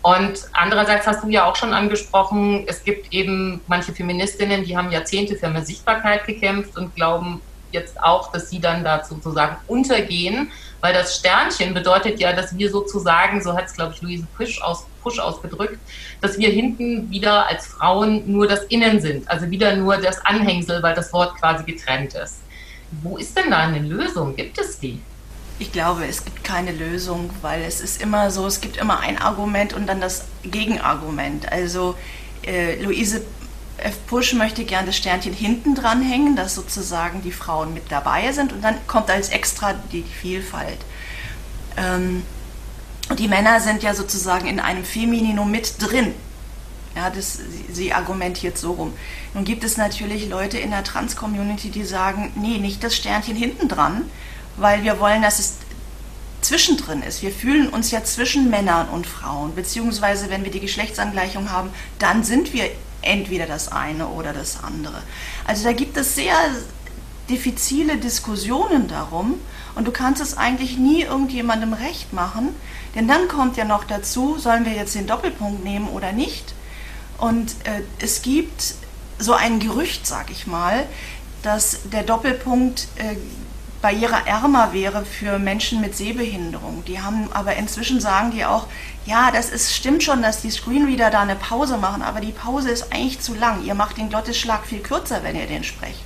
[0.02, 4.92] Und andererseits hast du ja auch schon angesprochen, es gibt eben manche Feministinnen, die haben
[4.92, 7.42] Jahrzehnte für mehr Sichtbarkeit gekämpft und glauben
[7.72, 10.52] jetzt auch, dass sie dann da sozusagen untergehen,
[10.88, 14.62] weil das Sternchen bedeutet ja, dass wir sozusagen, so hat es glaube ich Luise Pusch,
[14.62, 15.78] aus, Pusch ausgedrückt,
[16.22, 20.82] dass wir hinten wieder als Frauen nur das Innen sind, also wieder nur das Anhängsel,
[20.82, 22.38] weil das Wort quasi getrennt ist.
[23.04, 24.34] Wo ist denn da eine Lösung?
[24.38, 25.02] Gibt es die?
[25.60, 29.18] Ich glaube, es gibt keine Lösung, weil es ist immer so, es gibt immer ein
[29.18, 31.52] Argument und dann das Gegenargument.
[31.52, 31.96] Also
[32.46, 33.24] äh, Luise
[33.78, 33.96] F.
[34.08, 38.54] Push möchte gern das Sternchen hinten dran hängen, dass sozusagen die Frauen mit dabei sind
[38.54, 40.80] und dann kommt als extra die Vielfalt.
[41.78, 42.24] Ähm,
[43.18, 46.14] die Männer sind ja sozusagen in einem Femininum mit drin.
[46.96, 47.40] Ja, das,
[47.72, 48.94] sie argumentiert so rum.
[49.36, 53.68] Nun gibt es natürlich Leute in der Trans-Community, die sagen, nee, nicht das Sternchen hinten
[53.68, 54.10] dran,
[54.58, 55.58] weil wir wollen, dass es
[56.42, 57.22] zwischendrin ist.
[57.22, 62.24] Wir fühlen uns ja zwischen Männern und Frauen, beziehungsweise wenn wir die Geschlechtsangleichung haben, dann
[62.24, 62.70] sind wir
[63.02, 65.02] entweder das eine oder das andere.
[65.46, 66.36] Also da gibt es sehr
[67.30, 69.36] diffizile Diskussionen darum
[69.76, 72.56] und du kannst es eigentlich nie irgendjemandem recht machen,
[72.96, 76.54] denn dann kommt ja noch dazu, sollen wir jetzt den Doppelpunkt nehmen oder nicht?
[77.18, 78.76] Und äh, es gibt
[79.20, 80.86] so ein Gerücht, sag ich mal,
[81.44, 83.16] dass der Doppelpunkt äh,
[83.82, 86.84] barriereärmer wäre für Menschen mit Sehbehinderung.
[86.88, 88.68] Die haben aber inzwischen sagen die auch,
[89.08, 92.70] ja, das ist, stimmt schon, dass die Screenreader da eine Pause machen, aber die Pause
[92.70, 93.64] ist eigentlich zu lang.
[93.64, 96.04] Ihr macht den Glottisschlag viel kürzer, wenn ihr den sprecht.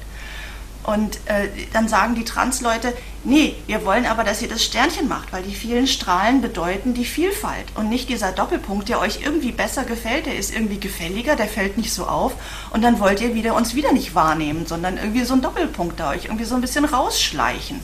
[0.84, 5.34] Und äh, dann sagen die Transleute, nee, wir wollen aber, dass ihr das Sternchen macht,
[5.34, 9.84] weil die vielen Strahlen bedeuten die Vielfalt und nicht dieser Doppelpunkt, der euch irgendwie besser
[9.84, 12.34] gefällt, der ist irgendwie gefälliger, der fällt nicht so auf
[12.72, 16.12] und dann wollt ihr wieder uns wieder nicht wahrnehmen, sondern irgendwie so ein Doppelpunkt da
[16.12, 17.80] euch irgendwie so ein bisschen rausschleichen.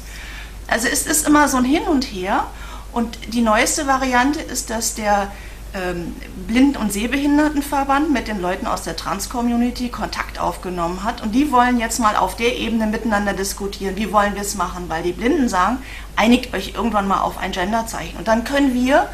[0.68, 2.48] Also es ist immer so ein Hin und Her
[2.98, 5.32] und die neueste Variante ist, dass der
[5.76, 6.16] ähm,
[6.48, 11.22] Blinden- und Sehbehindertenverband mit den Leuten aus der Trans-Community Kontakt aufgenommen hat.
[11.22, 14.86] Und die wollen jetzt mal auf der Ebene miteinander diskutieren, wie wollen wir es machen,
[14.88, 15.78] weil die Blinden sagen,
[16.16, 18.18] einigt euch irgendwann mal auf ein Genderzeichen.
[18.18, 19.08] Und dann können wir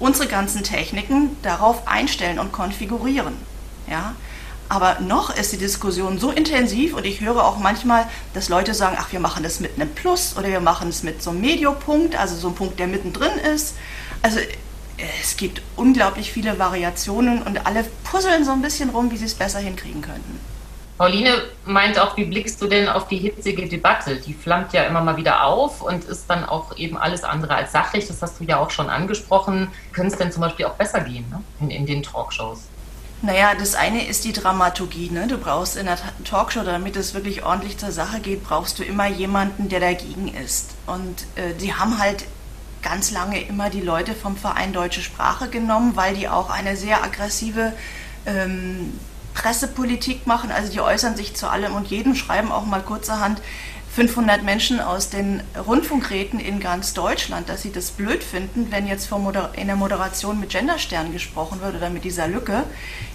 [0.00, 3.34] unsere ganzen Techniken darauf einstellen und konfigurieren.
[3.88, 4.16] Ja?
[4.70, 8.96] Aber noch ist die Diskussion so intensiv und ich höre auch manchmal, dass Leute sagen,
[9.00, 12.14] ach, wir machen das mit einem Plus oder wir machen es mit so einem Mediopunkt,
[12.14, 13.74] also so einem Punkt, der mittendrin ist.
[14.22, 14.38] Also
[15.20, 19.34] es gibt unglaublich viele Variationen und alle puzzeln so ein bisschen rum, wie sie es
[19.34, 20.38] besser hinkriegen könnten.
[20.98, 24.20] Pauline meint auch, wie blickst du denn auf die hitzige Debatte?
[24.20, 27.72] Die flammt ja immer mal wieder auf und ist dann auch eben alles andere als
[27.72, 28.06] sachlich.
[28.06, 29.68] Das hast du ja auch schon angesprochen.
[29.92, 31.42] Könnte es denn zum Beispiel auch besser gehen ne?
[31.58, 32.69] in, in den Talkshows?
[33.22, 35.10] Naja, das eine ist die Dramaturgie.
[35.10, 35.26] Ne?
[35.26, 39.08] Du brauchst in der Talkshow, damit es wirklich ordentlich zur Sache geht, brauchst du immer
[39.08, 40.70] jemanden, der dagegen ist.
[40.86, 42.24] Und äh, die haben halt
[42.82, 47.04] ganz lange immer die Leute vom Verein Deutsche Sprache genommen, weil die auch eine sehr
[47.04, 47.74] aggressive
[48.24, 48.98] ähm,
[49.34, 50.50] Pressepolitik machen.
[50.50, 53.42] Also die äußern sich zu allem und jedem, schreiben auch mal kurzerhand
[53.92, 59.10] 500 Menschen aus den Rundfunkräten in ganz Deutschland, dass sie das blöd finden, wenn jetzt
[59.56, 62.62] in der Moderation mit Genderstern gesprochen wird oder mit dieser Lücke.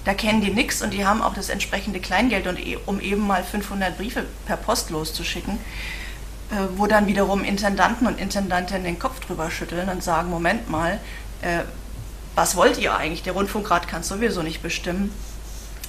[0.03, 3.43] Da kennen die nichts und die haben auch das entsprechende Kleingeld, e, um eben mal
[3.43, 5.57] 500 Briefe per Post loszuschicken.
[6.51, 10.99] Äh, wo dann wiederum Intendanten und Intendantinnen den Kopf drüber schütteln und sagen, Moment mal,
[11.41, 11.61] äh,
[12.35, 13.23] was wollt ihr eigentlich?
[13.23, 15.11] Der Rundfunkrat kann es sowieso nicht bestimmen.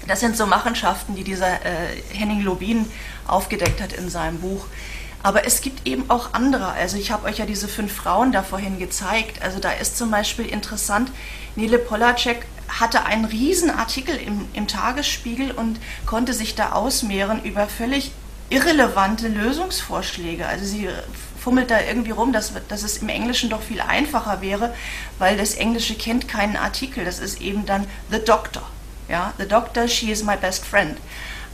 [0.06, 2.88] Das sind so Machenschaften, die dieser äh, Henning Lobin
[3.26, 4.66] aufgedeckt hat in seinem Buch.
[5.22, 6.68] Aber es gibt eben auch andere.
[6.68, 9.42] Also ich habe euch ja diese fünf Frauen da vorhin gezeigt.
[9.42, 11.10] Also da ist zum Beispiel interessant,
[11.56, 17.66] Nele Polacek hatte einen riesen Artikel im, im Tagesspiegel und konnte sich da ausmehren über
[17.66, 18.12] völlig
[18.50, 20.46] irrelevante Lösungsvorschläge.
[20.46, 20.88] Also sie
[21.40, 24.74] fummelt da irgendwie rum, dass, dass es im Englischen doch viel einfacher wäre,
[25.18, 27.04] weil das Englische kennt keinen Artikel.
[27.04, 28.62] Das ist eben dann The Doctor.
[29.08, 30.98] Ja, The Doctor, she is my best friend.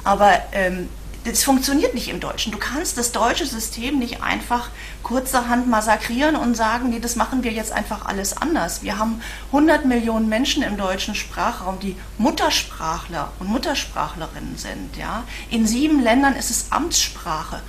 [0.04, 0.88] Aber ähm,
[1.24, 2.50] das funktioniert nicht im Deutschen.
[2.50, 4.70] Du kannst das deutsche System nicht einfach
[5.04, 8.82] kurzerhand massakrieren und sagen, nee, das machen wir jetzt einfach alles anders.
[8.82, 14.96] Wir haben 100 Millionen Menschen im deutschen Sprachraum, die Muttersprachler und Muttersprachlerinnen sind.
[14.96, 15.22] Ja?
[15.50, 17.60] In sieben Ländern ist es Amtssprache.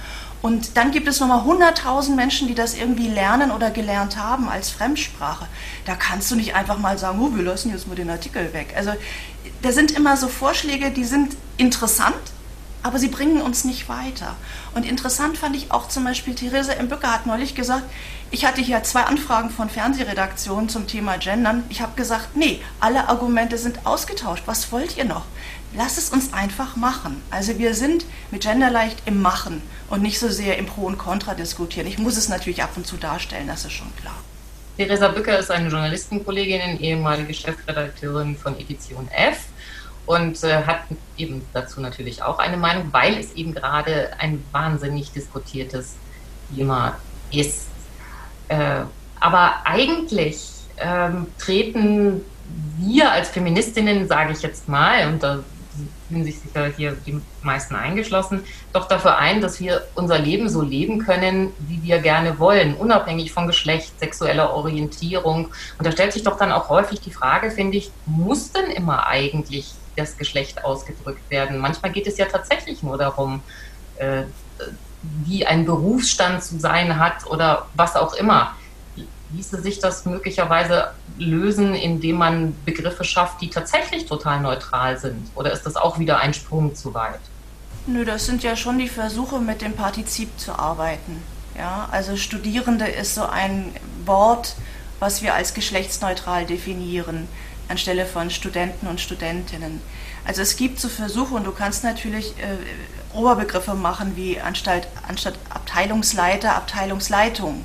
[0.43, 4.69] Und dann gibt es nochmal 100.000 Menschen, die das irgendwie lernen oder gelernt haben als
[4.69, 5.47] Fremdsprache.
[5.86, 8.73] Da kannst du nicht einfach mal sagen, oh, wir lassen jetzt mal den Artikel weg.
[8.75, 8.91] Also
[9.62, 12.13] da sind immer so Vorschläge, die sind interessant,
[12.84, 14.36] aber sie bringen uns nicht weiter.
[14.75, 16.89] Und interessant fand ich auch zum Beispiel, Therese M.
[16.89, 17.86] Bücker hat neulich gesagt,
[18.33, 21.63] ich hatte hier zwei Anfragen von Fernsehredaktionen zum Thema Gendern.
[21.69, 24.41] Ich habe gesagt, nee, alle Argumente sind ausgetauscht.
[24.47, 25.25] Was wollt ihr noch?
[25.75, 27.21] Lasst es uns einfach machen.
[27.29, 31.35] Also wir sind mit Genderleicht im Machen und nicht so sehr im Pro und Contra
[31.35, 31.85] diskutieren.
[31.85, 34.15] Ich muss es natürlich ab und zu darstellen, das ist schon klar.
[34.77, 39.45] Theresa Bücker ist eine Journalistenkollegin, ehemalige Chefredakteurin von Edition F
[40.07, 40.79] und äh, hat
[41.17, 45.93] eben dazu natürlich auch eine Meinung, weil es eben gerade ein wahnsinnig diskutiertes
[46.55, 46.97] Thema
[47.31, 47.67] ist.
[48.47, 48.82] Äh,
[49.19, 52.21] aber eigentlich ähm, treten
[52.77, 55.39] wir als Feministinnen, sage ich jetzt mal, und da
[56.08, 60.62] fühlen sich sicher hier die meisten eingeschlossen, doch dafür ein, dass wir unser Leben so
[60.62, 65.47] leben können, wie wir gerne wollen, unabhängig von Geschlecht, sexueller Orientierung.
[65.77, 69.08] Und da stellt sich doch dann auch häufig die Frage, finde ich, muss denn immer
[69.08, 71.60] eigentlich das Geschlecht ausgedrückt werden.
[71.60, 73.41] Manchmal geht es ja tatsächlich nur darum,
[73.97, 74.23] äh,
[75.25, 78.55] wie ein Berufsstand zu sein hat oder was auch immer.
[79.31, 85.29] Ließe sich das möglicherweise lösen, indem man Begriffe schafft, die tatsächlich total neutral sind?
[85.35, 87.19] Oder ist das auch wieder ein Sprung zu weit?
[87.85, 91.21] Nö, das sind ja schon die Versuche, mit dem Partizip zu arbeiten.
[91.57, 93.73] Ja, also Studierende ist so ein
[94.05, 94.55] Wort,
[94.99, 97.27] was wir als geschlechtsneutral definieren
[97.67, 99.81] anstelle von Studenten und Studentinnen.
[100.25, 105.36] Also es gibt so Versuche und du kannst natürlich äh, Oberbegriffe machen wie anstatt, anstatt
[105.49, 107.63] Abteilungsleiter, Abteilungsleitung.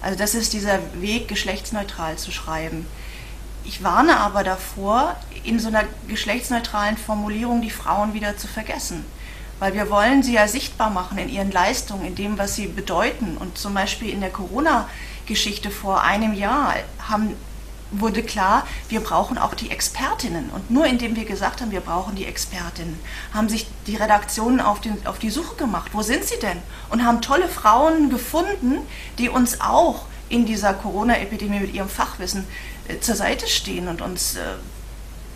[0.00, 2.86] Also das ist dieser Weg, geschlechtsneutral zu schreiben.
[3.64, 9.04] Ich warne aber davor, in so einer geschlechtsneutralen Formulierung die Frauen wieder zu vergessen.
[9.58, 13.36] Weil wir wollen sie ja sichtbar machen in ihren Leistungen, in dem, was sie bedeuten.
[13.36, 16.74] Und zum Beispiel in der Corona-Geschichte vor einem Jahr
[17.08, 17.34] haben
[17.90, 20.50] wurde klar, wir brauchen auch die Expertinnen.
[20.50, 22.98] Und nur indem wir gesagt haben, wir brauchen die Expertinnen,
[23.32, 25.90] haben sich die Redaktionen auf, den, auf die Suche gemacht.
[25.94, 26.58] Wo sind sie denn?
[26.90, 28.78] Und haben tolle Frauen gefunden,
[29.18, 32.44] die uns auch in dieser Corona-Epidemie mit ihrem Fachwissen
[32.88, 34.40] äh, zur Seite stehen und uns äh,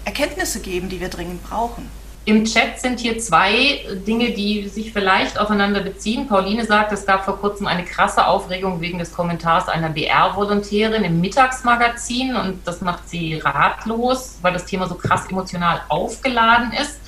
[0.04, 1.88] Erkenntnisse geben, die wir dringend brauchen.
[2.24, 6.28] Im Chat sind hier zwei Dinge, die sich vielleicht aufeinander beziehen.
[6.28, 11.20] Pauline sagt, es gab vor kurzem eine krasse Aufregung wegen des Kommentars einer BR-Volontärin im
[11.20, 17.00] Mittagsmagazin und das macht sie ratlos, weil das Thema so krass emotional aufgeladen ist.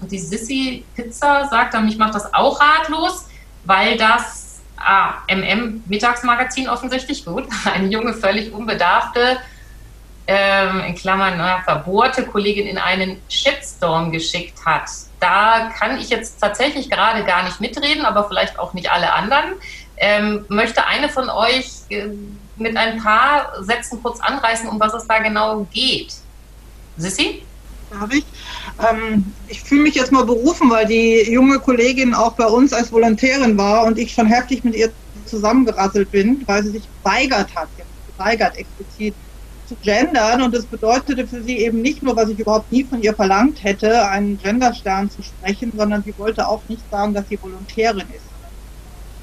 [0.00, 3.28] Und die Sissy Pizza sagt dann, mich macht das auch ratlos,
[3.64, 9.38] weil das ah, MM Mittagsmagazin offensichtlich gut, eine junge, völlig unbedarfte
[10.26, 14.88] ähm, in Klammern na, verbohrte Kollegin in einen Shitstorm geschickt hat.
[15.20, 19.54] Da kann ich jetzt tatsächlich gerade gar nicht mitreden, aber vielleicht auch nicht alle anderen.
[19.96, 22.08] Ähm, möchte eine von euch äh,
[22.56, 26.14] mit ein paar Sätzen kurz anreißen, um was es da genau geht?
[26.96, 27.42] Sissi?
[27.90, 28.24] Darf ich?
[28.90, 32.92] Ähm, ich fühle mich jetzt mal berufen, weil die junge Kollegin auch bei uns als
[32.92, 34.90] Volontärin war und ich schon heftig mit ihr
[35.24, 37.68] zusammengerasselt bin, weil sie sich weigert hat,
[38.16, 39.14] weigert explizit
[39.66, 43.02] zu gendern und das bedeutete für sie eben nicht nur, was ich überhaupt nie von
[43.02, 47.38] ihr verlangt hätte, einen Genderstern zu sprechen, sondern sie wollte auch nicht sagen, dass sie
[47.40, 48.26] Volontärin ist.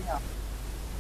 [0.06, 0.20] Ja.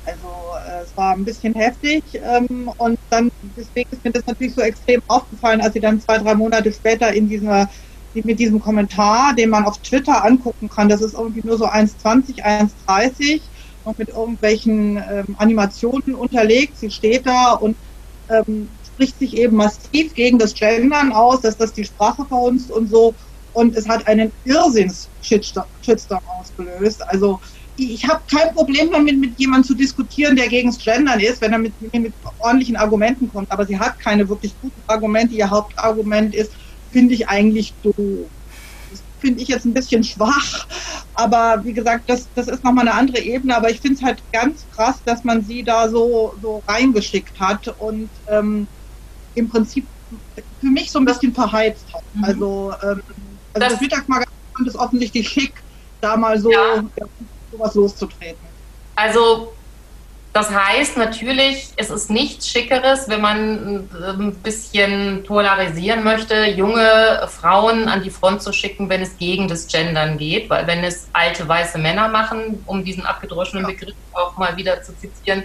[0.05, 0.27] Also
[0.65, 4.61] äh, es war ein bisschen heftig ähm, und dann deswegen ist mir das natürlich so
[4.61, 7.69] extrem aufgefallen, als sie dann zwei, drei Monate später in dieser
[8.13, 12.43] mit diesem Kommentar, den man auf Twitter angucken kann, das ist irgendwie nur so 1,20,
[12.43, 13.41] 1,30
[13.83, 16.77] und mit irgendwelchen ähm, Animationen unterlegt.
[16.77, 17.75] Sie steht da und
[18.29, 22.89] ähm, spricht sich eben massiv gegen das Gendern aus, dass das die Sprache verhunzt und
[22.89, 23.13] so.
[23.53, 27.07] Und es hat einen Irrsinns-Shitstorm ausgelöst.
[27.07, 27.39] Also
[27.75, 31.53] ich habe kein Problem damit, mit jemandem zu diskutieren, der gegen das Gendern ist, wenn
[31.53, 33.51] er mit, mit ordentlichen Argumenten kommt.
[33.51, 35.33] Aber sie hat keine wirklich guten Argumente.
[35.35, 36.51] Ihr Hauptargument ist,
[36.91, 38.29] finde ich eigentlich doof.
[39.19, 40.67] Finde ich jetzt ein bisschen schwach.
[41.15, 43.55] Aber wie gesagt, das, das ist nochmal eine andere Ebene.
[43.55, 47.67] Aber ich finde es halt ganz krass, dass man sie da so, so reingeschickt hat.
[47.79, 48.67] Und ähm,
[49.35, 49.85] im Prinzip
[50.61, 52.03] für mich so ein bisschen verheizt hat.
[52.13, 52.23] Mhm.
[52.23, 53.01] Also, ähm, also
[53.53, 55.53] das, das Mittagsmagazin fand es offensichtlich schick,
[56.01, 56.83] da mal so ja.
[57.51, 58.37] sowas loszutreten.
[58.95, 59.53] Also
[60.33, 67.87] Das heißt natürlich, es ist nichts Schickeres, wenn man ein bisschen polarisieren möchte, junge Frauen
[67.87, 70.49] an die Front zu schicken, wenn es gegen das Gendern geht.
[70.49, 74.97] Weil wenn es alte weiße Männer machen, um diesen abgedroschenen Begriff auch mal wieder zu
[74.97, 75.43] zitieren,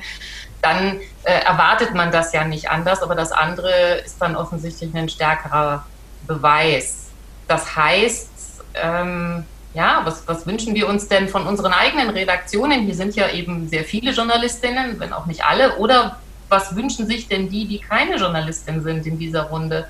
[0.62, 3.02] dann äh, erwartet man das ja nicht anders.
[3.02, 5.84] Aber das andere ist dann offensichtlich ein stärkerer
[6.26, 7.08] Beweis.
[7.46, 8.28] Das heißt,
[8.74, 9.44] ähm,
[9.74, 12.82] ja, was, was wünschen wir uns denn von unseren eigenen Redaktionen?
[12.82, 15.76] Hier sind ja eben sehr viele Journalistinnen, wenn auch nicht alle.
[15.76, 16.18] Oder
[16.48, 19.88] was wünschen sich denn die, die keine Journalistin sind in dieser Runde?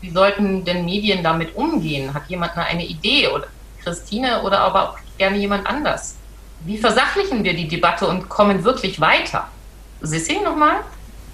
[0.00, 2.14] Wie sollten denn Medien damit umgehen?
[2.14, 3.48] Hat jemand eine Idee oder
[3.82, 6.16] Christine oder aber auch gerne jemand anders?
[6.60, 9.48] Wie versachlichen wir die Debatte und kommen wirklich weiter?
[10.00, 10.82] Sissi nochmal?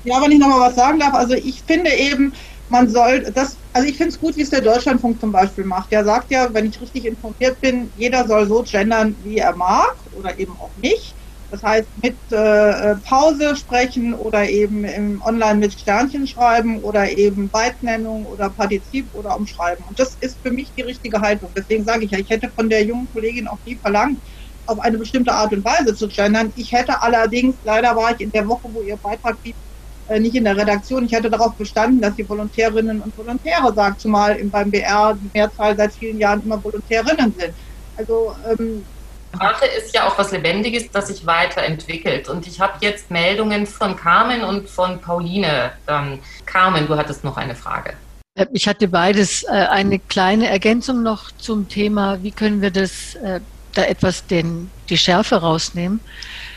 [0.02, 2.34] Ja, wenn ich nochmal was sagen darf, also ich finde eben,
[2.68, 5.92] man soll das, also ich finde es gut, wie es der Deutschlandfunk zum Beispiel macht.
[5.92, 9.94] Der sagt ja, wenn ich richtig informiert bin, jeder soll so gendern, wie er mag
[10.10, 11.16] oder eben auch nicht.
[11.50, 17.48] Das heißt, mit äh, Pause sprechen oder eben im Online mit Sternchen schreiben oder eben
[17.50, 19.84] Beitnennung oder Partizip oder umschreiben.
[19.86, 21.52] Und das ist für mich die richtige Haltung.
[21.56, 24.20] Deswegen sage ich ja, ich hätte von der jungen Kollegin auch nie verlangt,
[24.66, 26.52] auf eine bestimmte Art und Weise zu gendern.
[26.56, 29.54] Ich hätte allerdings, leider war ich in der Woche, wo ihr Beitrag lief,
[30.08, 31.06] äh, nicht in der Redaktion.
[31.06, 35.76] Ich hatte darauf bestanden, dass die Volontärinnen und Volontäre sagt, zumal beim BR die Mehrzahl
[35.76, 37.54] seit vielen Jahren immer Volontärinnen sind.
[37.96, 38.84] Also ähm,
[39.34, 42.28] Sprache ist ja auch was Lebendiges, das sich weiterentwickelt.
[42.28, 45.72] Und ich habe jetzt Meldungen von Carmen und von Pauline.
[45.88, 47.94] Ähm, Carmen, du hattest noch eine Frage.
[48.34, 49.42] Äh, ich hatte beides.
[49.44, 53.16] Äh, eine kleine Ergänzung noch zum Thema, wie können wir das
[53.74, 56.00] da etwas den, die Schärfe rausnehmen.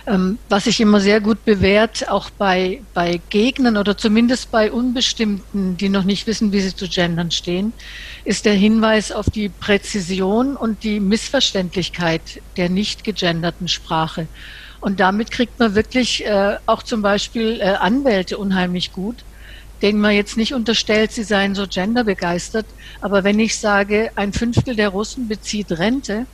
[0.08, 5.76] Ähm, was sich immer sehr gut bewährt, auch bei, bei Gegnern oder zumindest bei Unbestimmten,
[5.76, 7.74] die noch nicht wissen, wie sie zu gendern stehen,
[8.24, 12.22] ist der Hinweis auf die Präzision und die Missverständlichkeit
[12.56, 14.28] der nicht gegenderten Sprache.
[14.80, 19.26] Und damit kriegt man wirklich äh, auch zum Beispiel äh, Anwälte unheimlich gut,
[19.82, 22.66] denen man jetzt nicht unterstellt, sie seien so genderbegeistert.
[23.02, 26.26] Aber wenn ich sage, ein Fünftel der Russen bezieht Rente,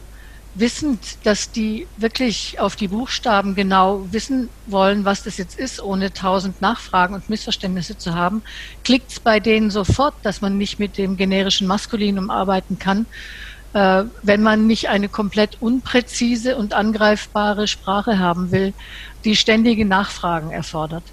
[0.55, 6.13] wissend, dass die wirklich auf die Buchstaben genau wissen wollen, was das jetzt ist, ohne
[6.13, 8.43] tausend Nachfragen und Missverständnisse zu haben,
[8.83, 13.07] klickt es bei denen sofort, dass man nicht mit dem generischen Maskulinum arbeiten kann,
[13.73, 18.73] äh, wenn man nicht eine komplett unpräzise und angreifbare Sprache haben will,
[19.25, 21.03] die ständige Nachfragen erfordert.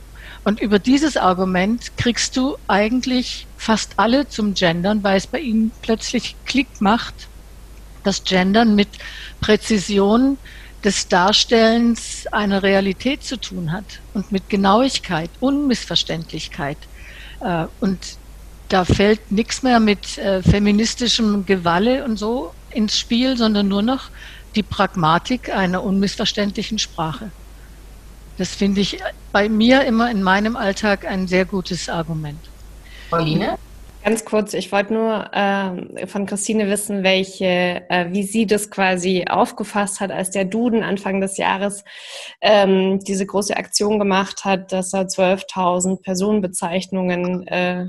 [0.44, 5.70] Und über dieses Argument kriegst du eigentlich fast alle zum Gendern, weil es bei ihnen
[5.83, 7.29] plötzlich Klick macht
[8.04, 8.88] das Gendern mit
[9.40, 10.38] Präzision
[10.84, 13.84] des Darstellens einer Realität zu tun hat
[14.14, 16.78] und mit Genauigkeit, Unmissverständlichkeit.
[17.40, 17.98] Äh, und
[18.68, 24.10] da fällt nichts mehr mit äh, feministischem Gewalle und so ins Spiel, sondern nur noch
[24.54, 27.30] die Pragmatik einer unmissverständlichen Sprache.
[28.38, 28.98] Das finde ich
[29.32, 32.38] bei mir immer in meinem Alltag ein sehr gutes Argument.
[33.10, 33.58] Pauline?
[34.02, 39.26] Ganz kurz, ich wollte nur äh, von Christine wissen, welche, äh, wie sie das quasi
[39.28, 41.84] aufgefasst hat, als der Duden Anfang des Jahres
[42.40, 47.88] ähm, diese große Aktion gemacht hat, dass er 12.000 Personenbezeichnungen äh,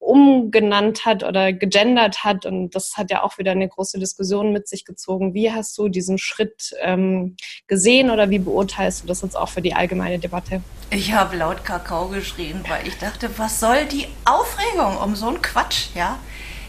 [0.00, 2.46] umgenannt hat oder gegendert hat.
[2.46, 5.34] Und das hat ja auch wieder eine große Diskussion mit sich gezogen.
[5.34, 7.36] Wie hast du diesen Schritt ähm,
[7.68, 10.62] gesehen oder wie beurteilst du das jetzt auch für die allgemeine Debatte?
[10.90, 15.42] Ich habe laut Kakao geschrien, weil ich dachte, was soll die Aufregung um so einen
[15.42, 16.18] Quatsch, ja?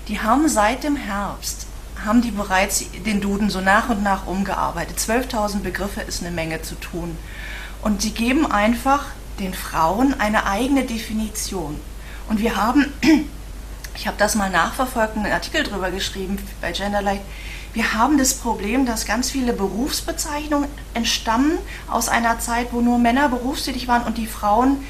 [0.08, 1.67] Die haben seit dem Herbst,
[2.04, 4.98] haben die bereits den Duden so nach und nach umgearbeitet.
[4.98, 7.17] 12.000 Begriffe ist eine Menge zu tun.
[7.82, 9.06] Und sie geben einfach
[9.39, 11.80] den Frauen eine eigene Definition.
[12.32, 12.86] Und wir haben,
[13.96, 17.20] ich habe das mal nachverfolgt, einen Artikel drüber geschrieben bei Genderlight,
[17.74, 21.58] wir haben das Problem, dass ganz viele Berufsbezeichnungen entstammen
[21.89, 24.86] aus einer Zeit, wo nur Männer berufstätig waren und die Frauen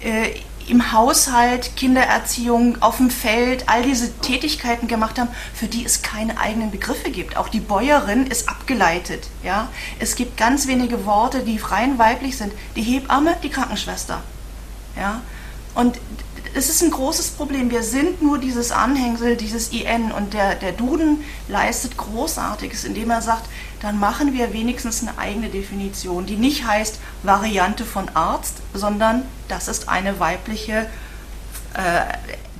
[0.00, 0.30] äh,
[0.66, 6.36] im Haushalt, Kindererziehung, auf dem Feld, all diese Tätigkeiten gemacht haben, für die es keine
[6.40, 7.36] eigenen Begriffe gibt.
[7.36, 9.28] Auch die Bäuerin ist abgeleitet.
[9.44, 9.68] Ja?
[10.00, 12.52] Es gibt ganz wenige Worte, die rein weiblich sind.
[12.74, 14.20] Die Hebamme, die Krankenschwester.
[14.96, 15.22] Ja?
[15.74, 15.98] Und
[16.54, 17.70] es ist ein großes Problem.
[17.70, 23.22] Wir sind nur dieses Anhängsel, dieses IN und der, der Duden leistet Großartiges, indem er
[23.22, 23.48] sagt,
[23.80, 29.68] dann machen wir wenigstens eine eigene Definition, die nicht heißt Variante von Arzt, sondern das
[29.68, 30.86] ist eine weibliche,
[31.74, 32.02] äh,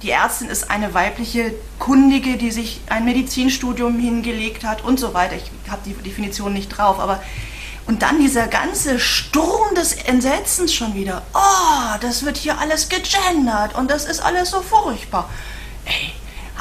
[0.03, 5.36] die Ärztin ist eine weibliche Kundige, die sich ein Medizinstudium hingelegt hat und so weiter.
[5.36, 7.22] Ich habe die Definition nicht drauf, aber
[7.87, 11.22] und dann dieser ganze Sturm des Entsetzens schon wieder.
[11.35, 15.28] Oh, das wird hier alles gegendert und das ist alles so furchtbar.
[15.85, 16.12] Ey,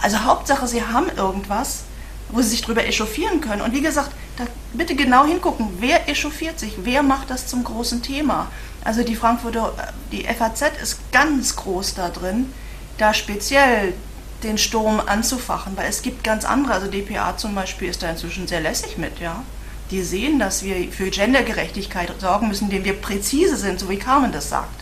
[0.01, 1.83] also Hauptsache, sie haben irgendwas,
[2.29, 3.61] wo sie sich drüber echauffieren können.
[3.61, 8.01] Und wie gesagt, da bitte genau hingucken, wer echauffiert sich, wer macht das zum großen
[8.01, 8.47] Thema.
[8.83, 9.73] Also die Frankfurter,
[10.11, 12.51] die FAZ ist ganz groß da drin,
[12.97, 13.93] da speziell
[14.43, 18.47] den Sturm anzufachen, weil es gibt ganz andere, also DPA zum Beispiel ist da inzwischen
[18.47, 19.43] sehr lässig mit, ja.
[19.91, 24.31] Die sehen, dass wir für Gendergerechtigkeit sorgen müssen, indem wir präzise sind, so wie Carmen
[24.31, 24.81] das sagt.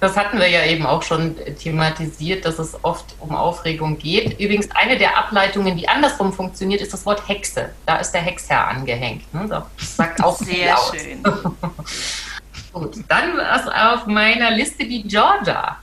[0.00, 4.40] Das hatten wir ja eben auch schon thematisiert, dass es oft um Aufregung geht.
[4.40, 7.70] Übrigens, eine der Ableitungen, die andersrum funktioniert, ist das Wort Hexe.
[7.84, 9.32] Da ist der Hexherr angehängt.
[9.34, 9.46] Ne?
[9.46, 11.22] Das sagt auch sehr schön.
[12.72, 15.76] Gut, dann ist auf meiner Liste die Georgia.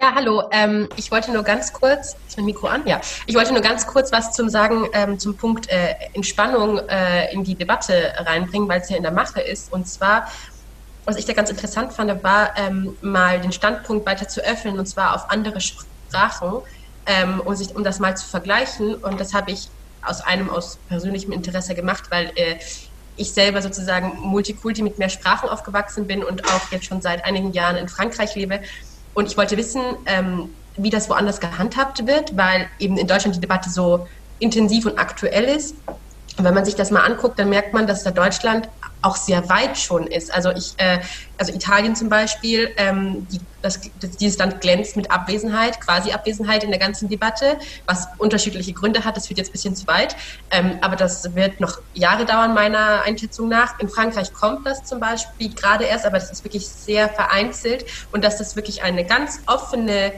[0.00, 0.44] Ja, hallo.
[0.52, 2.86] Ähm, ich wollte nur ganz kurz, ist mein Mikro an?
[2.86, 3.00] Ja.
[3.26, 7.42] Ich wollte nur ganz kurz was zum Sagen ähm, zum Punkt äh, Entspannung äh, in
[7.42, 9.72] die Debatte reinbringen, weil es ja in der Mache ist.
[9.72, 10.28] Und zwar,
[11.04, 14.86] was ich da ganz interessant fand, war ähm, mal den Standpunkt weiter zu öffnen und
[14.86, 16.62] zwar auf andere Sprachen,
[17.04, 18.94] ähm, um, sich, um das mal zu vergleichen.
[18.94, 22.60] Und das habe ich aus einem aus persönlichem Interesse gemacht, weil äh,
[23.16, 27.52] ich selber sozusagen Multikulti mit mehr Sprachen aufgewachsen bin und auch jetzt schon seit einigen
[27.52, 28.60] Jahren in Frankreich lebe.
[29.18, 33.40] Und ich wollte wissen, ähm, wie das woanders gehandhabt wird, weil eben in Deutschland die
[33.40, 34.06] Debatte so
[34.38, 35.74] intensiv und aktuell ist.
[36.38, 38.68] Und wenn man sich das mal anguckt, dann merkt man, dass da Deutschland
[39.02, 40.32] auch sehr weit schon ist.
[40.32, 41.00] Also ich, äh,
[41.36, 46.62] also Italien zum Beispiel, ähm, die, das, das, dieses Land glänzt mit Abwesenheit, quasi Abwesenheit
[46.64, 49.16] in der ganzen Debatte, was unterschiedliche Gründe hat.
[49.16, 50.16] Das wird jetzt ein bisschen zu weit,
[50.50, 53.78] ähm, aber das wird noch Jahre dauern meiner Einschätzung nach.
[53.80, 58.24] In Frankreich kommt das zum Beispiel gerade erst, aber das ist wirklich sehr vereinzelt und
[58.24, 60.12] dass das wirklich eine ganz offene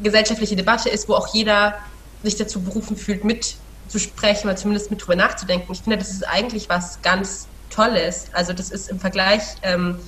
[0.00, 1.74] gesellschaftliche Debatte ist, wo auch jeder
[2.22, 3.56] sich dazu berufen fühlt, mit
[3.88, 5.72] zu sprechen oder zumindest mit drüber nachzudenken.
[5.72, 8.26] Ich finde, das ist eigentlich was ganz Tolles.
[8.32, 9.98] Also das ist im Vergleich ähm,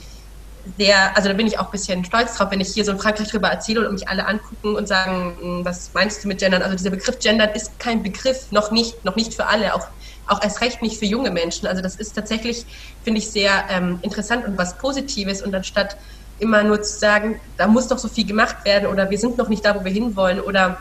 [0.77, 2.99] sehr, also da bin ich auch ein bisschen stolz drauf, wenn ich hier so in
[2.99, 6.63] Frankreich drüber erzähle und mich alle angucken und sagen, hm, was meinst du mit Gendern?
[6.63, 9.87] Also dieser Begriff Gendern ist kein Begriff, noch nicht, noch nicht für alle, auch,
[10.27, 11.67] auch erst recht nicht für junge Menschen.
[11.67, 12.67] Also das ist tatsächlich,
[13.03, 15.97] finde ich, sehr ähm, interessant und was Positives und anstatt
[16.39, 19.49] immer nur zu sagen, da muss doch so viel gemacht werden oder wir sind noch
[19.49, 20.79] nicht da, wo wir hinwollen oder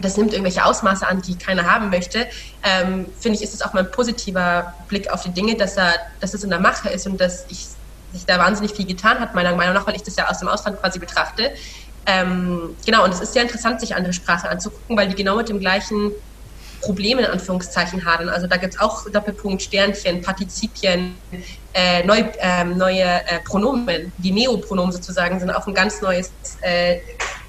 [0.00, 2.26] das nimmt irgendwelche Ausmaße an, die keiner haben möchte,
[2.62, 5.94] ähm, finde ich, ist es auch mal ein positiver Blick auf die Dinge, dass, er,
[6.20, 7.66] dass es in der Mache ist und dass ich,
[8.12, 10.48] sich da wahnsinnig viel getan hat, meiner Meinung nach, weil ich das ja aus dem
[10.48, 11.52] Ausland quasi betrachte.
[12.06, 15.48] Ähm, genau, und es ist sehr interessant, sich andere Sprachen anzugucken, weil die genau mit
[15.48, 16.12] dem gleichen
[16.80, 18.28] Problem in Anführungszeichen hadern.
[18.28, 21.14] Also da gibt es auch Doppelpunkt, Sternchen, Partizipien,
[21.74, 26.32] äh, neu, äh, neue äh, Pronomen, die Neopronomen sozusagen, sind auch ein ganz neues,
[26.62, 26.98] äh,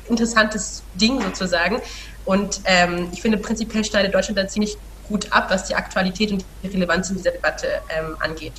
[0.09, 1.81] interessantes Ding sozusagen.
[2.25, 6.45] Und ähm, ich finde, prinzipiell schneidet Deutschland dann ziemlich gut ab, was die Aktualität und
[6.63, 8.53] die Relevanz in dieser Debatte ähm, angeht.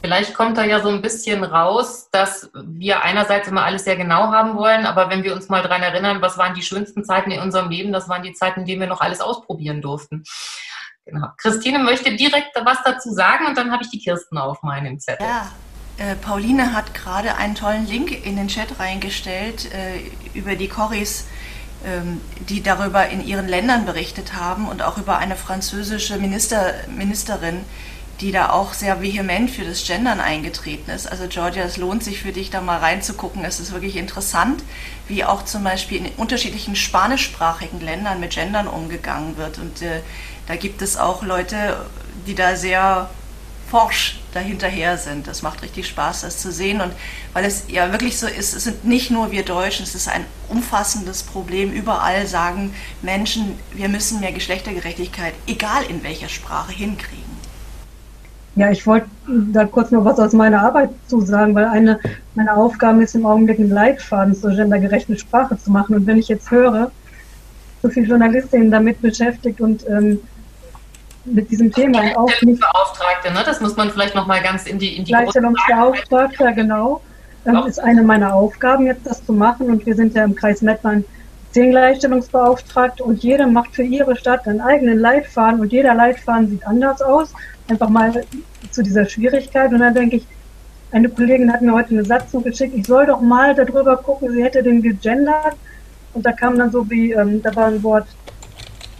[0.00, 4.30] Vielleicht kommt da ja so ein bisschen raus, dass wir einerseits immer alles sehr genau
[4.30, 7.40] haben wollen, aber wenn wir uns mal daran erinnern, was waren die schönsten Zeiten in
[7.40, 10.22] unserem Leben, das waren die Zeiten, in denen wir noch alles ausprobieren durften.
[11.04, 11.28] Genau.
[11.38, 15.26] Christine möchte direkt was dazu sagen und dann habe ich die Kirsten auf meinem Zettel.
[15.26, 15.50] Ja,
[15.96, 19.98] äh, Pauline hat gerade einen tollen Link in den Chat reingestellt äh,
[20.38, 21.26] über die Corris
[22.48, 27.64] die darüber in ihren Ländern berichtet haben und auch über eine französische Minister, Ministerin,
[28.20, 31.06] die da auch sehr vehement für das Gendern eingetreten ist.
[31.06, 33.44] Also Georgia, es lohnt sich für dich da mal reinzugucken.
[33.44, 34.62] Es ist wirklich interessant,
[35.06, 39.58] wie auch zum Beispiel in unterschiedlichen spanischsprachigen Ländern mit Gendern umgegangen wird.
[39.58, 40.00] Und äh,
[40.48, 41.76] da gibt es auch Leute,
[42.26, 43.08] die da sehr
[43.70, 45.26] forsch dahinterher sind.
[45.26, 46.80] Das macht richtig Spaß, das zu sehen.
[46.80, 46.92] Und
[47.32, 50.24] weil es ja wirklich so ist, es sind nicht nur wir Deutschen, es ist ein
[50.48, 51.72] umfassendes Problem.
[51.72, 57.38] Überall sagen Menschen, wir müssen mehr Geschlechtergerechtigkeit, egal in welcher Sprache, hinkriegen.
[58.56, 59.08] Ja, ich wollte
[59.52, 62.00] da kurz noch was aus meiner Arbeit zu sagen, weil eine
[62.34, 65.94] meiner Aufgaben ist im Augenblick einen Leitfaden zur gendergerechten Sprache zu machen.
[65.94, 66.90] Und wenn ich jetzt höre,
[67.82, 70.20] so viele Journalistinnen damit beschäftigt und ähm,
[71.34, 72.60] mit diesem Thema und auch nicht.
[72.60, 73.42] Beauftragte, ne?
[73.44, 77.00] Das muss man vielleicht nochmal ganz in die in die Gleichstellungsbeauftragter, genau.
[77.44, 79.68] Das ist eine meiner Aufgaben, jetzt das zu machen.
[79.70, 81.04] Und wir sind ja im Kreis Mettmann
[81.52, 86.66] zehn Gleichstellungsbeauftragte und jede macht für ihre Stadt einen eigenen Leitfaden und jeder Leitfaden sieht
[86.66, 87.32] anders aus.
[87.68, 88.24] Einfach mal
[88.70, 89.72] zu dieser Schwierigkeit.
[89.72, 90.26] Und dann denke ich,
[90.90, 94.42] eine Kollegin hat mir heute eine Satzung geschickt, ich soll doch mal darüber gucken, sie
[94.42, 95.56] hätte den gegendert.
[96.14, 98.06] Und da kam dann so wie, ähm, da war ein Wort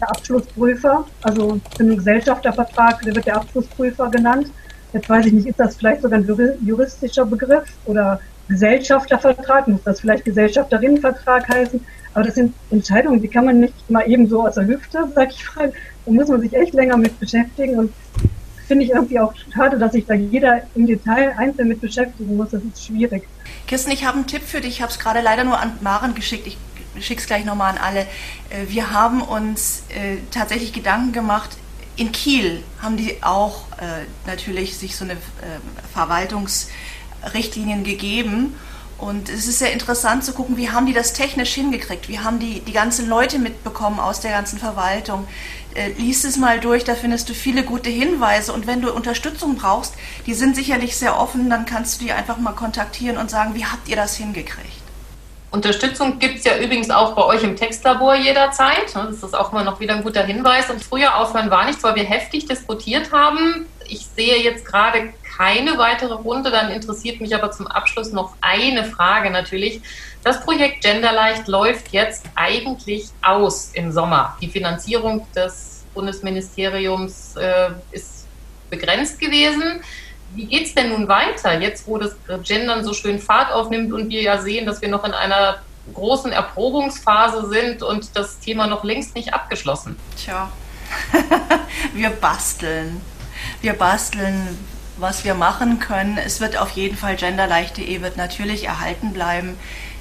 [0.00, 4.48] der Abschlussprüfer, also im Gesellschaftervertrag, der wird der Abschlussprüfer genannt.
[4.92, 10.00] Jetzt weiß ich nicht, ist das vielleicht sogar ein juristischer Begriff oder Gesellschaftervertrag, muss das
[10.00, 11.84] vielleicht Gesellschafterinnenvertrag heißen?
[12.14, 15.30] Aber das sind Entscheidungen, die kann man nicht mal eben so aus der Hüfte, sag
[15.30, 15.72] ich mal.
[16.06, 17.92] Da muss man sich echt länger mit beschäftigen und
[18.66, 22.50] finde ich irgendwie auch schade, dass sich da jeder im Detail einzeln mit beschäftigen muss.
[22.50, 23.26] Das ist schwierig.
[23.66, 24.76] Kirsten, ich habe einen Tipp für dich.
[24.76, 26.46] Ich habe es gerade leider nur an Maren geschickt.
[26.46, 26.56] Ich
[27.02, 28.00] schicke es gleich nochmal an alle.
[28.00, 31.56] Äh, wir haben uns äh, tatsächlich Gedanken gemacht,
[31.96, 35.16] in Kiel haben die auch äh, natürlich sich so eine
[35.92, 38.54] Verwaltungsrichtlinien gegeben.
[38.98, 42.40] Und es ist sehr interessant zu gucken, wie haben die das technisch hingekriegt, wie haben
[42.40, 45.28] die die ganzen Leute mitbekommen aus der ganzen Verwaltung.
[45.74, 48.52] Äh, lies es mal durch, da findest du viele gute Hinweise.
[48.52, 49.94] Und wenn du Unterstützung brauchst,
[50.26, 53.64] die sind sicherlich sehr offen, dann kannst du die einfach mal kontaktieren und sagen, wie
[53.64, 54.77] habt ihr das hingekriegt?
[55.50, 58.94] Unterstützung gibt es ja übrigens auch bei euch im Textlabor jederzeit.
[58.94, 60.68] Das ist auch immer noch wieder ein guter Hinweis.
[60.68, 63.66] Und früher aufhören war nichts, weil wir heftig diskutiert haben.
[63.86, 66.50] Ich sehe jetzt gerade keine weitere Runde.
[66.50, 69.80] Dann interessiert mich aber zum Abschluss noch eine Frage natürlich.
[70.22, 74.36] Das Projekt Genderleicht läuft jetzt eigentlich aus im Sommer.
[74.42, 78.26] Die Finanzierung des Bundesministeriums äh, ist
[78.68, 79.80] begrenzt gewesen.
[80.34, 84.08] Wie geht es denn nun weiter, jetzt wo das Gendern so schön Fahrt aufnimmt und
[84.10, 85.58] wir ja sehen, dass wir noch in einer
[85.94, 89.96] großen Erprobungsphase sind und das Thema noch längst nicht abgeschlossen?
[90.16, 90.50] Tja,
[91.94, 93.00] wir basteln.
[93.60, 94.58] Wir basteln,
[94.98, 96.18] was wir machen können.
[96.18, 99.56] Es wird auf jeden Fall genderleicht.de wird natürlich erhalten bleiben.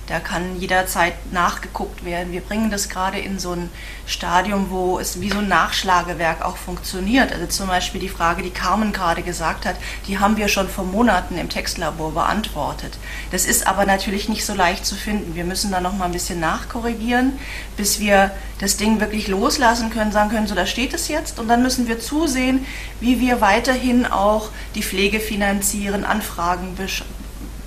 [0.08, 2.32] Da kann jederzeit nachgeguckt werden.
[2.32, 3.70] Wir bringen das gerade in so ein
[4.06, 7.34] Stadium, wo es wie so ein Nachschlagewerk auch funktioniert.
[7.34, 9.76] Also zum Beispiel die Frage, die Carmen gerade gesagt hat,
[10.08, 12.98] die haben wir schon vor Monaten im Textlabor beantwortet.
[13.32, 15.36] Das ist aber natürlich nicht so leicht zu finden.
[15.36, 17.38] Wir müssen da noch mal ein bisschen nachkorrigieren,
[17.76, 21.38] bis wir das Ding wirklich loslassen können, sagen können, so da steht es jetzt.
[21.38, 22.66] Und dann müssen wir zusehen,
[23.02, 26.78] wie wir weiterhin auch die Pflege finanzieren, Anfragen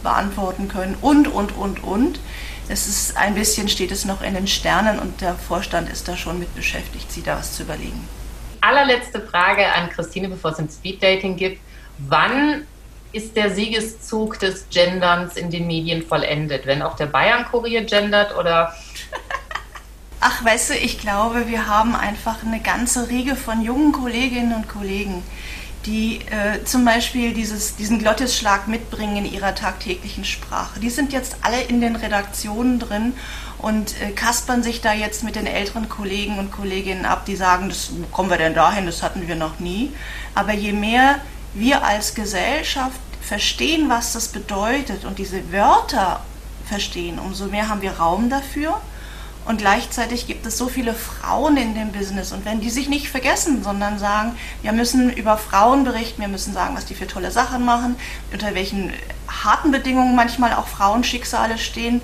[0.03, 2.21] beantworten können und, und, und, und.
[2.73, 6.17] Es ist ein bisschen, steht es noch in den Sternen und der Vorstand ist da
[6.17, 8.09] schon mit beschäftigt, sich da was zu überlegen.
[8.61, 11.61] Allerletzte Frage an Christine, bevor es ein Speeddating gibt.
[11.99, 12.69] Wann
[13.11, 16.65] ist der Siegeszug des Genderns in den Medien vollendet?
[16.65, 18.73] Wenn auch der Bayern-Kurier gendert oder
[20.21, 24.69] Ach, weißt du, ich glaube, wir haben einfach eine ganze Riege von jungen Kolleginnen und
[24.69, 25.25] Kollegen,
[25.87, 30.79] die äh, zum Beispiel dieses, diesen Glottisschlag mitbringen in ihrer tagtäglichen Sprache.
[30.79, 33.15] Die sind jetzt alle in den Redaktionen drin
[33.59, 37.69] und äh, kaspern sich da jetzt mit den älteren Kollegen und Kolleginnen ab, die sagen,
[37.71, 39.93] das, wo kommen wir denn dahin, das hatten wir noch nie.
[40.35, 41.21] Aber je mehr
[41.55, 46.21] wir als Gesellschaft verstehen, was das bedeutet und diese Wörter
[46.67, 48.81] verstehen, umso mehr haben wir Raum dafür
[49.47, 52.33] und gleichzeitig gibt es so viele Frauen in dem Business.
[52.33, 56.53] Und wenn die sich nicht vergessen, sondern sagen, wir müssen über Frauen berichten, wir müssen
[56.53, 57.97] sagen, was die für tolle Sachen machen,
[58.33, 58.93] unter welchen
[59.29, 62.03] harten Bedingungen manchmal auch Frauenschicksale stehen.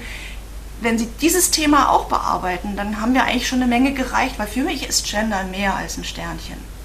[0.80, 4.47] Wenn sie dieses Thema auch bearbeiten, dann haben wir eigentlich schon eine Menge gereicht, weil
[4.47, 6.76] für mich ist Gender mehr als ein Sternchen.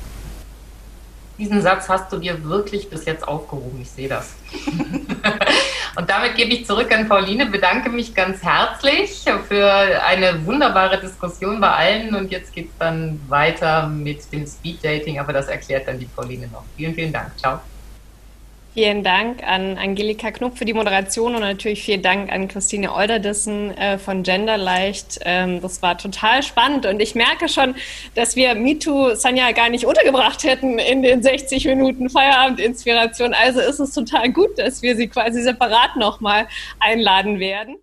[1.38, 4.36] Diesen Satz hast du dir wirklich bis jetzt aufgehoben, ich sehe das.
[5.96, 9.72] Und damit gebe ich zurück an Pauline, bedanke mich ganz herzlich für
[10.06, 12.16] eine wunderbare Diskussion bei allen.
[12.16, 16.06] Und jetzt geht es dann weiter mit dem Speed Dating, aber das erklärt dann die
[16.06, 16.64] Pauline noch.
[16.78, 17.38] Vielen, vielen Dank.
[17.38, 17.60] Ciao.
[18.74, 23.78] Vielen Dank an Angelika Knupp für die Moderation und natürlich vielen Dank an Christine Olderdissen
[23.78, 25.20] äh, von Genderleicht.
[25.26, 27.76] Ähm, das war total spannend und ich merke schon,
[28.16, 33.34] dass wir MeToo Sanja gar nicht untergebracht hätten in den 60 Minuten Feierabendinspiration.
[33.34, 36.48] Also ist es total gut, dass wir sie quasi separat nochmal
[36.80, 37.76] einladen werden.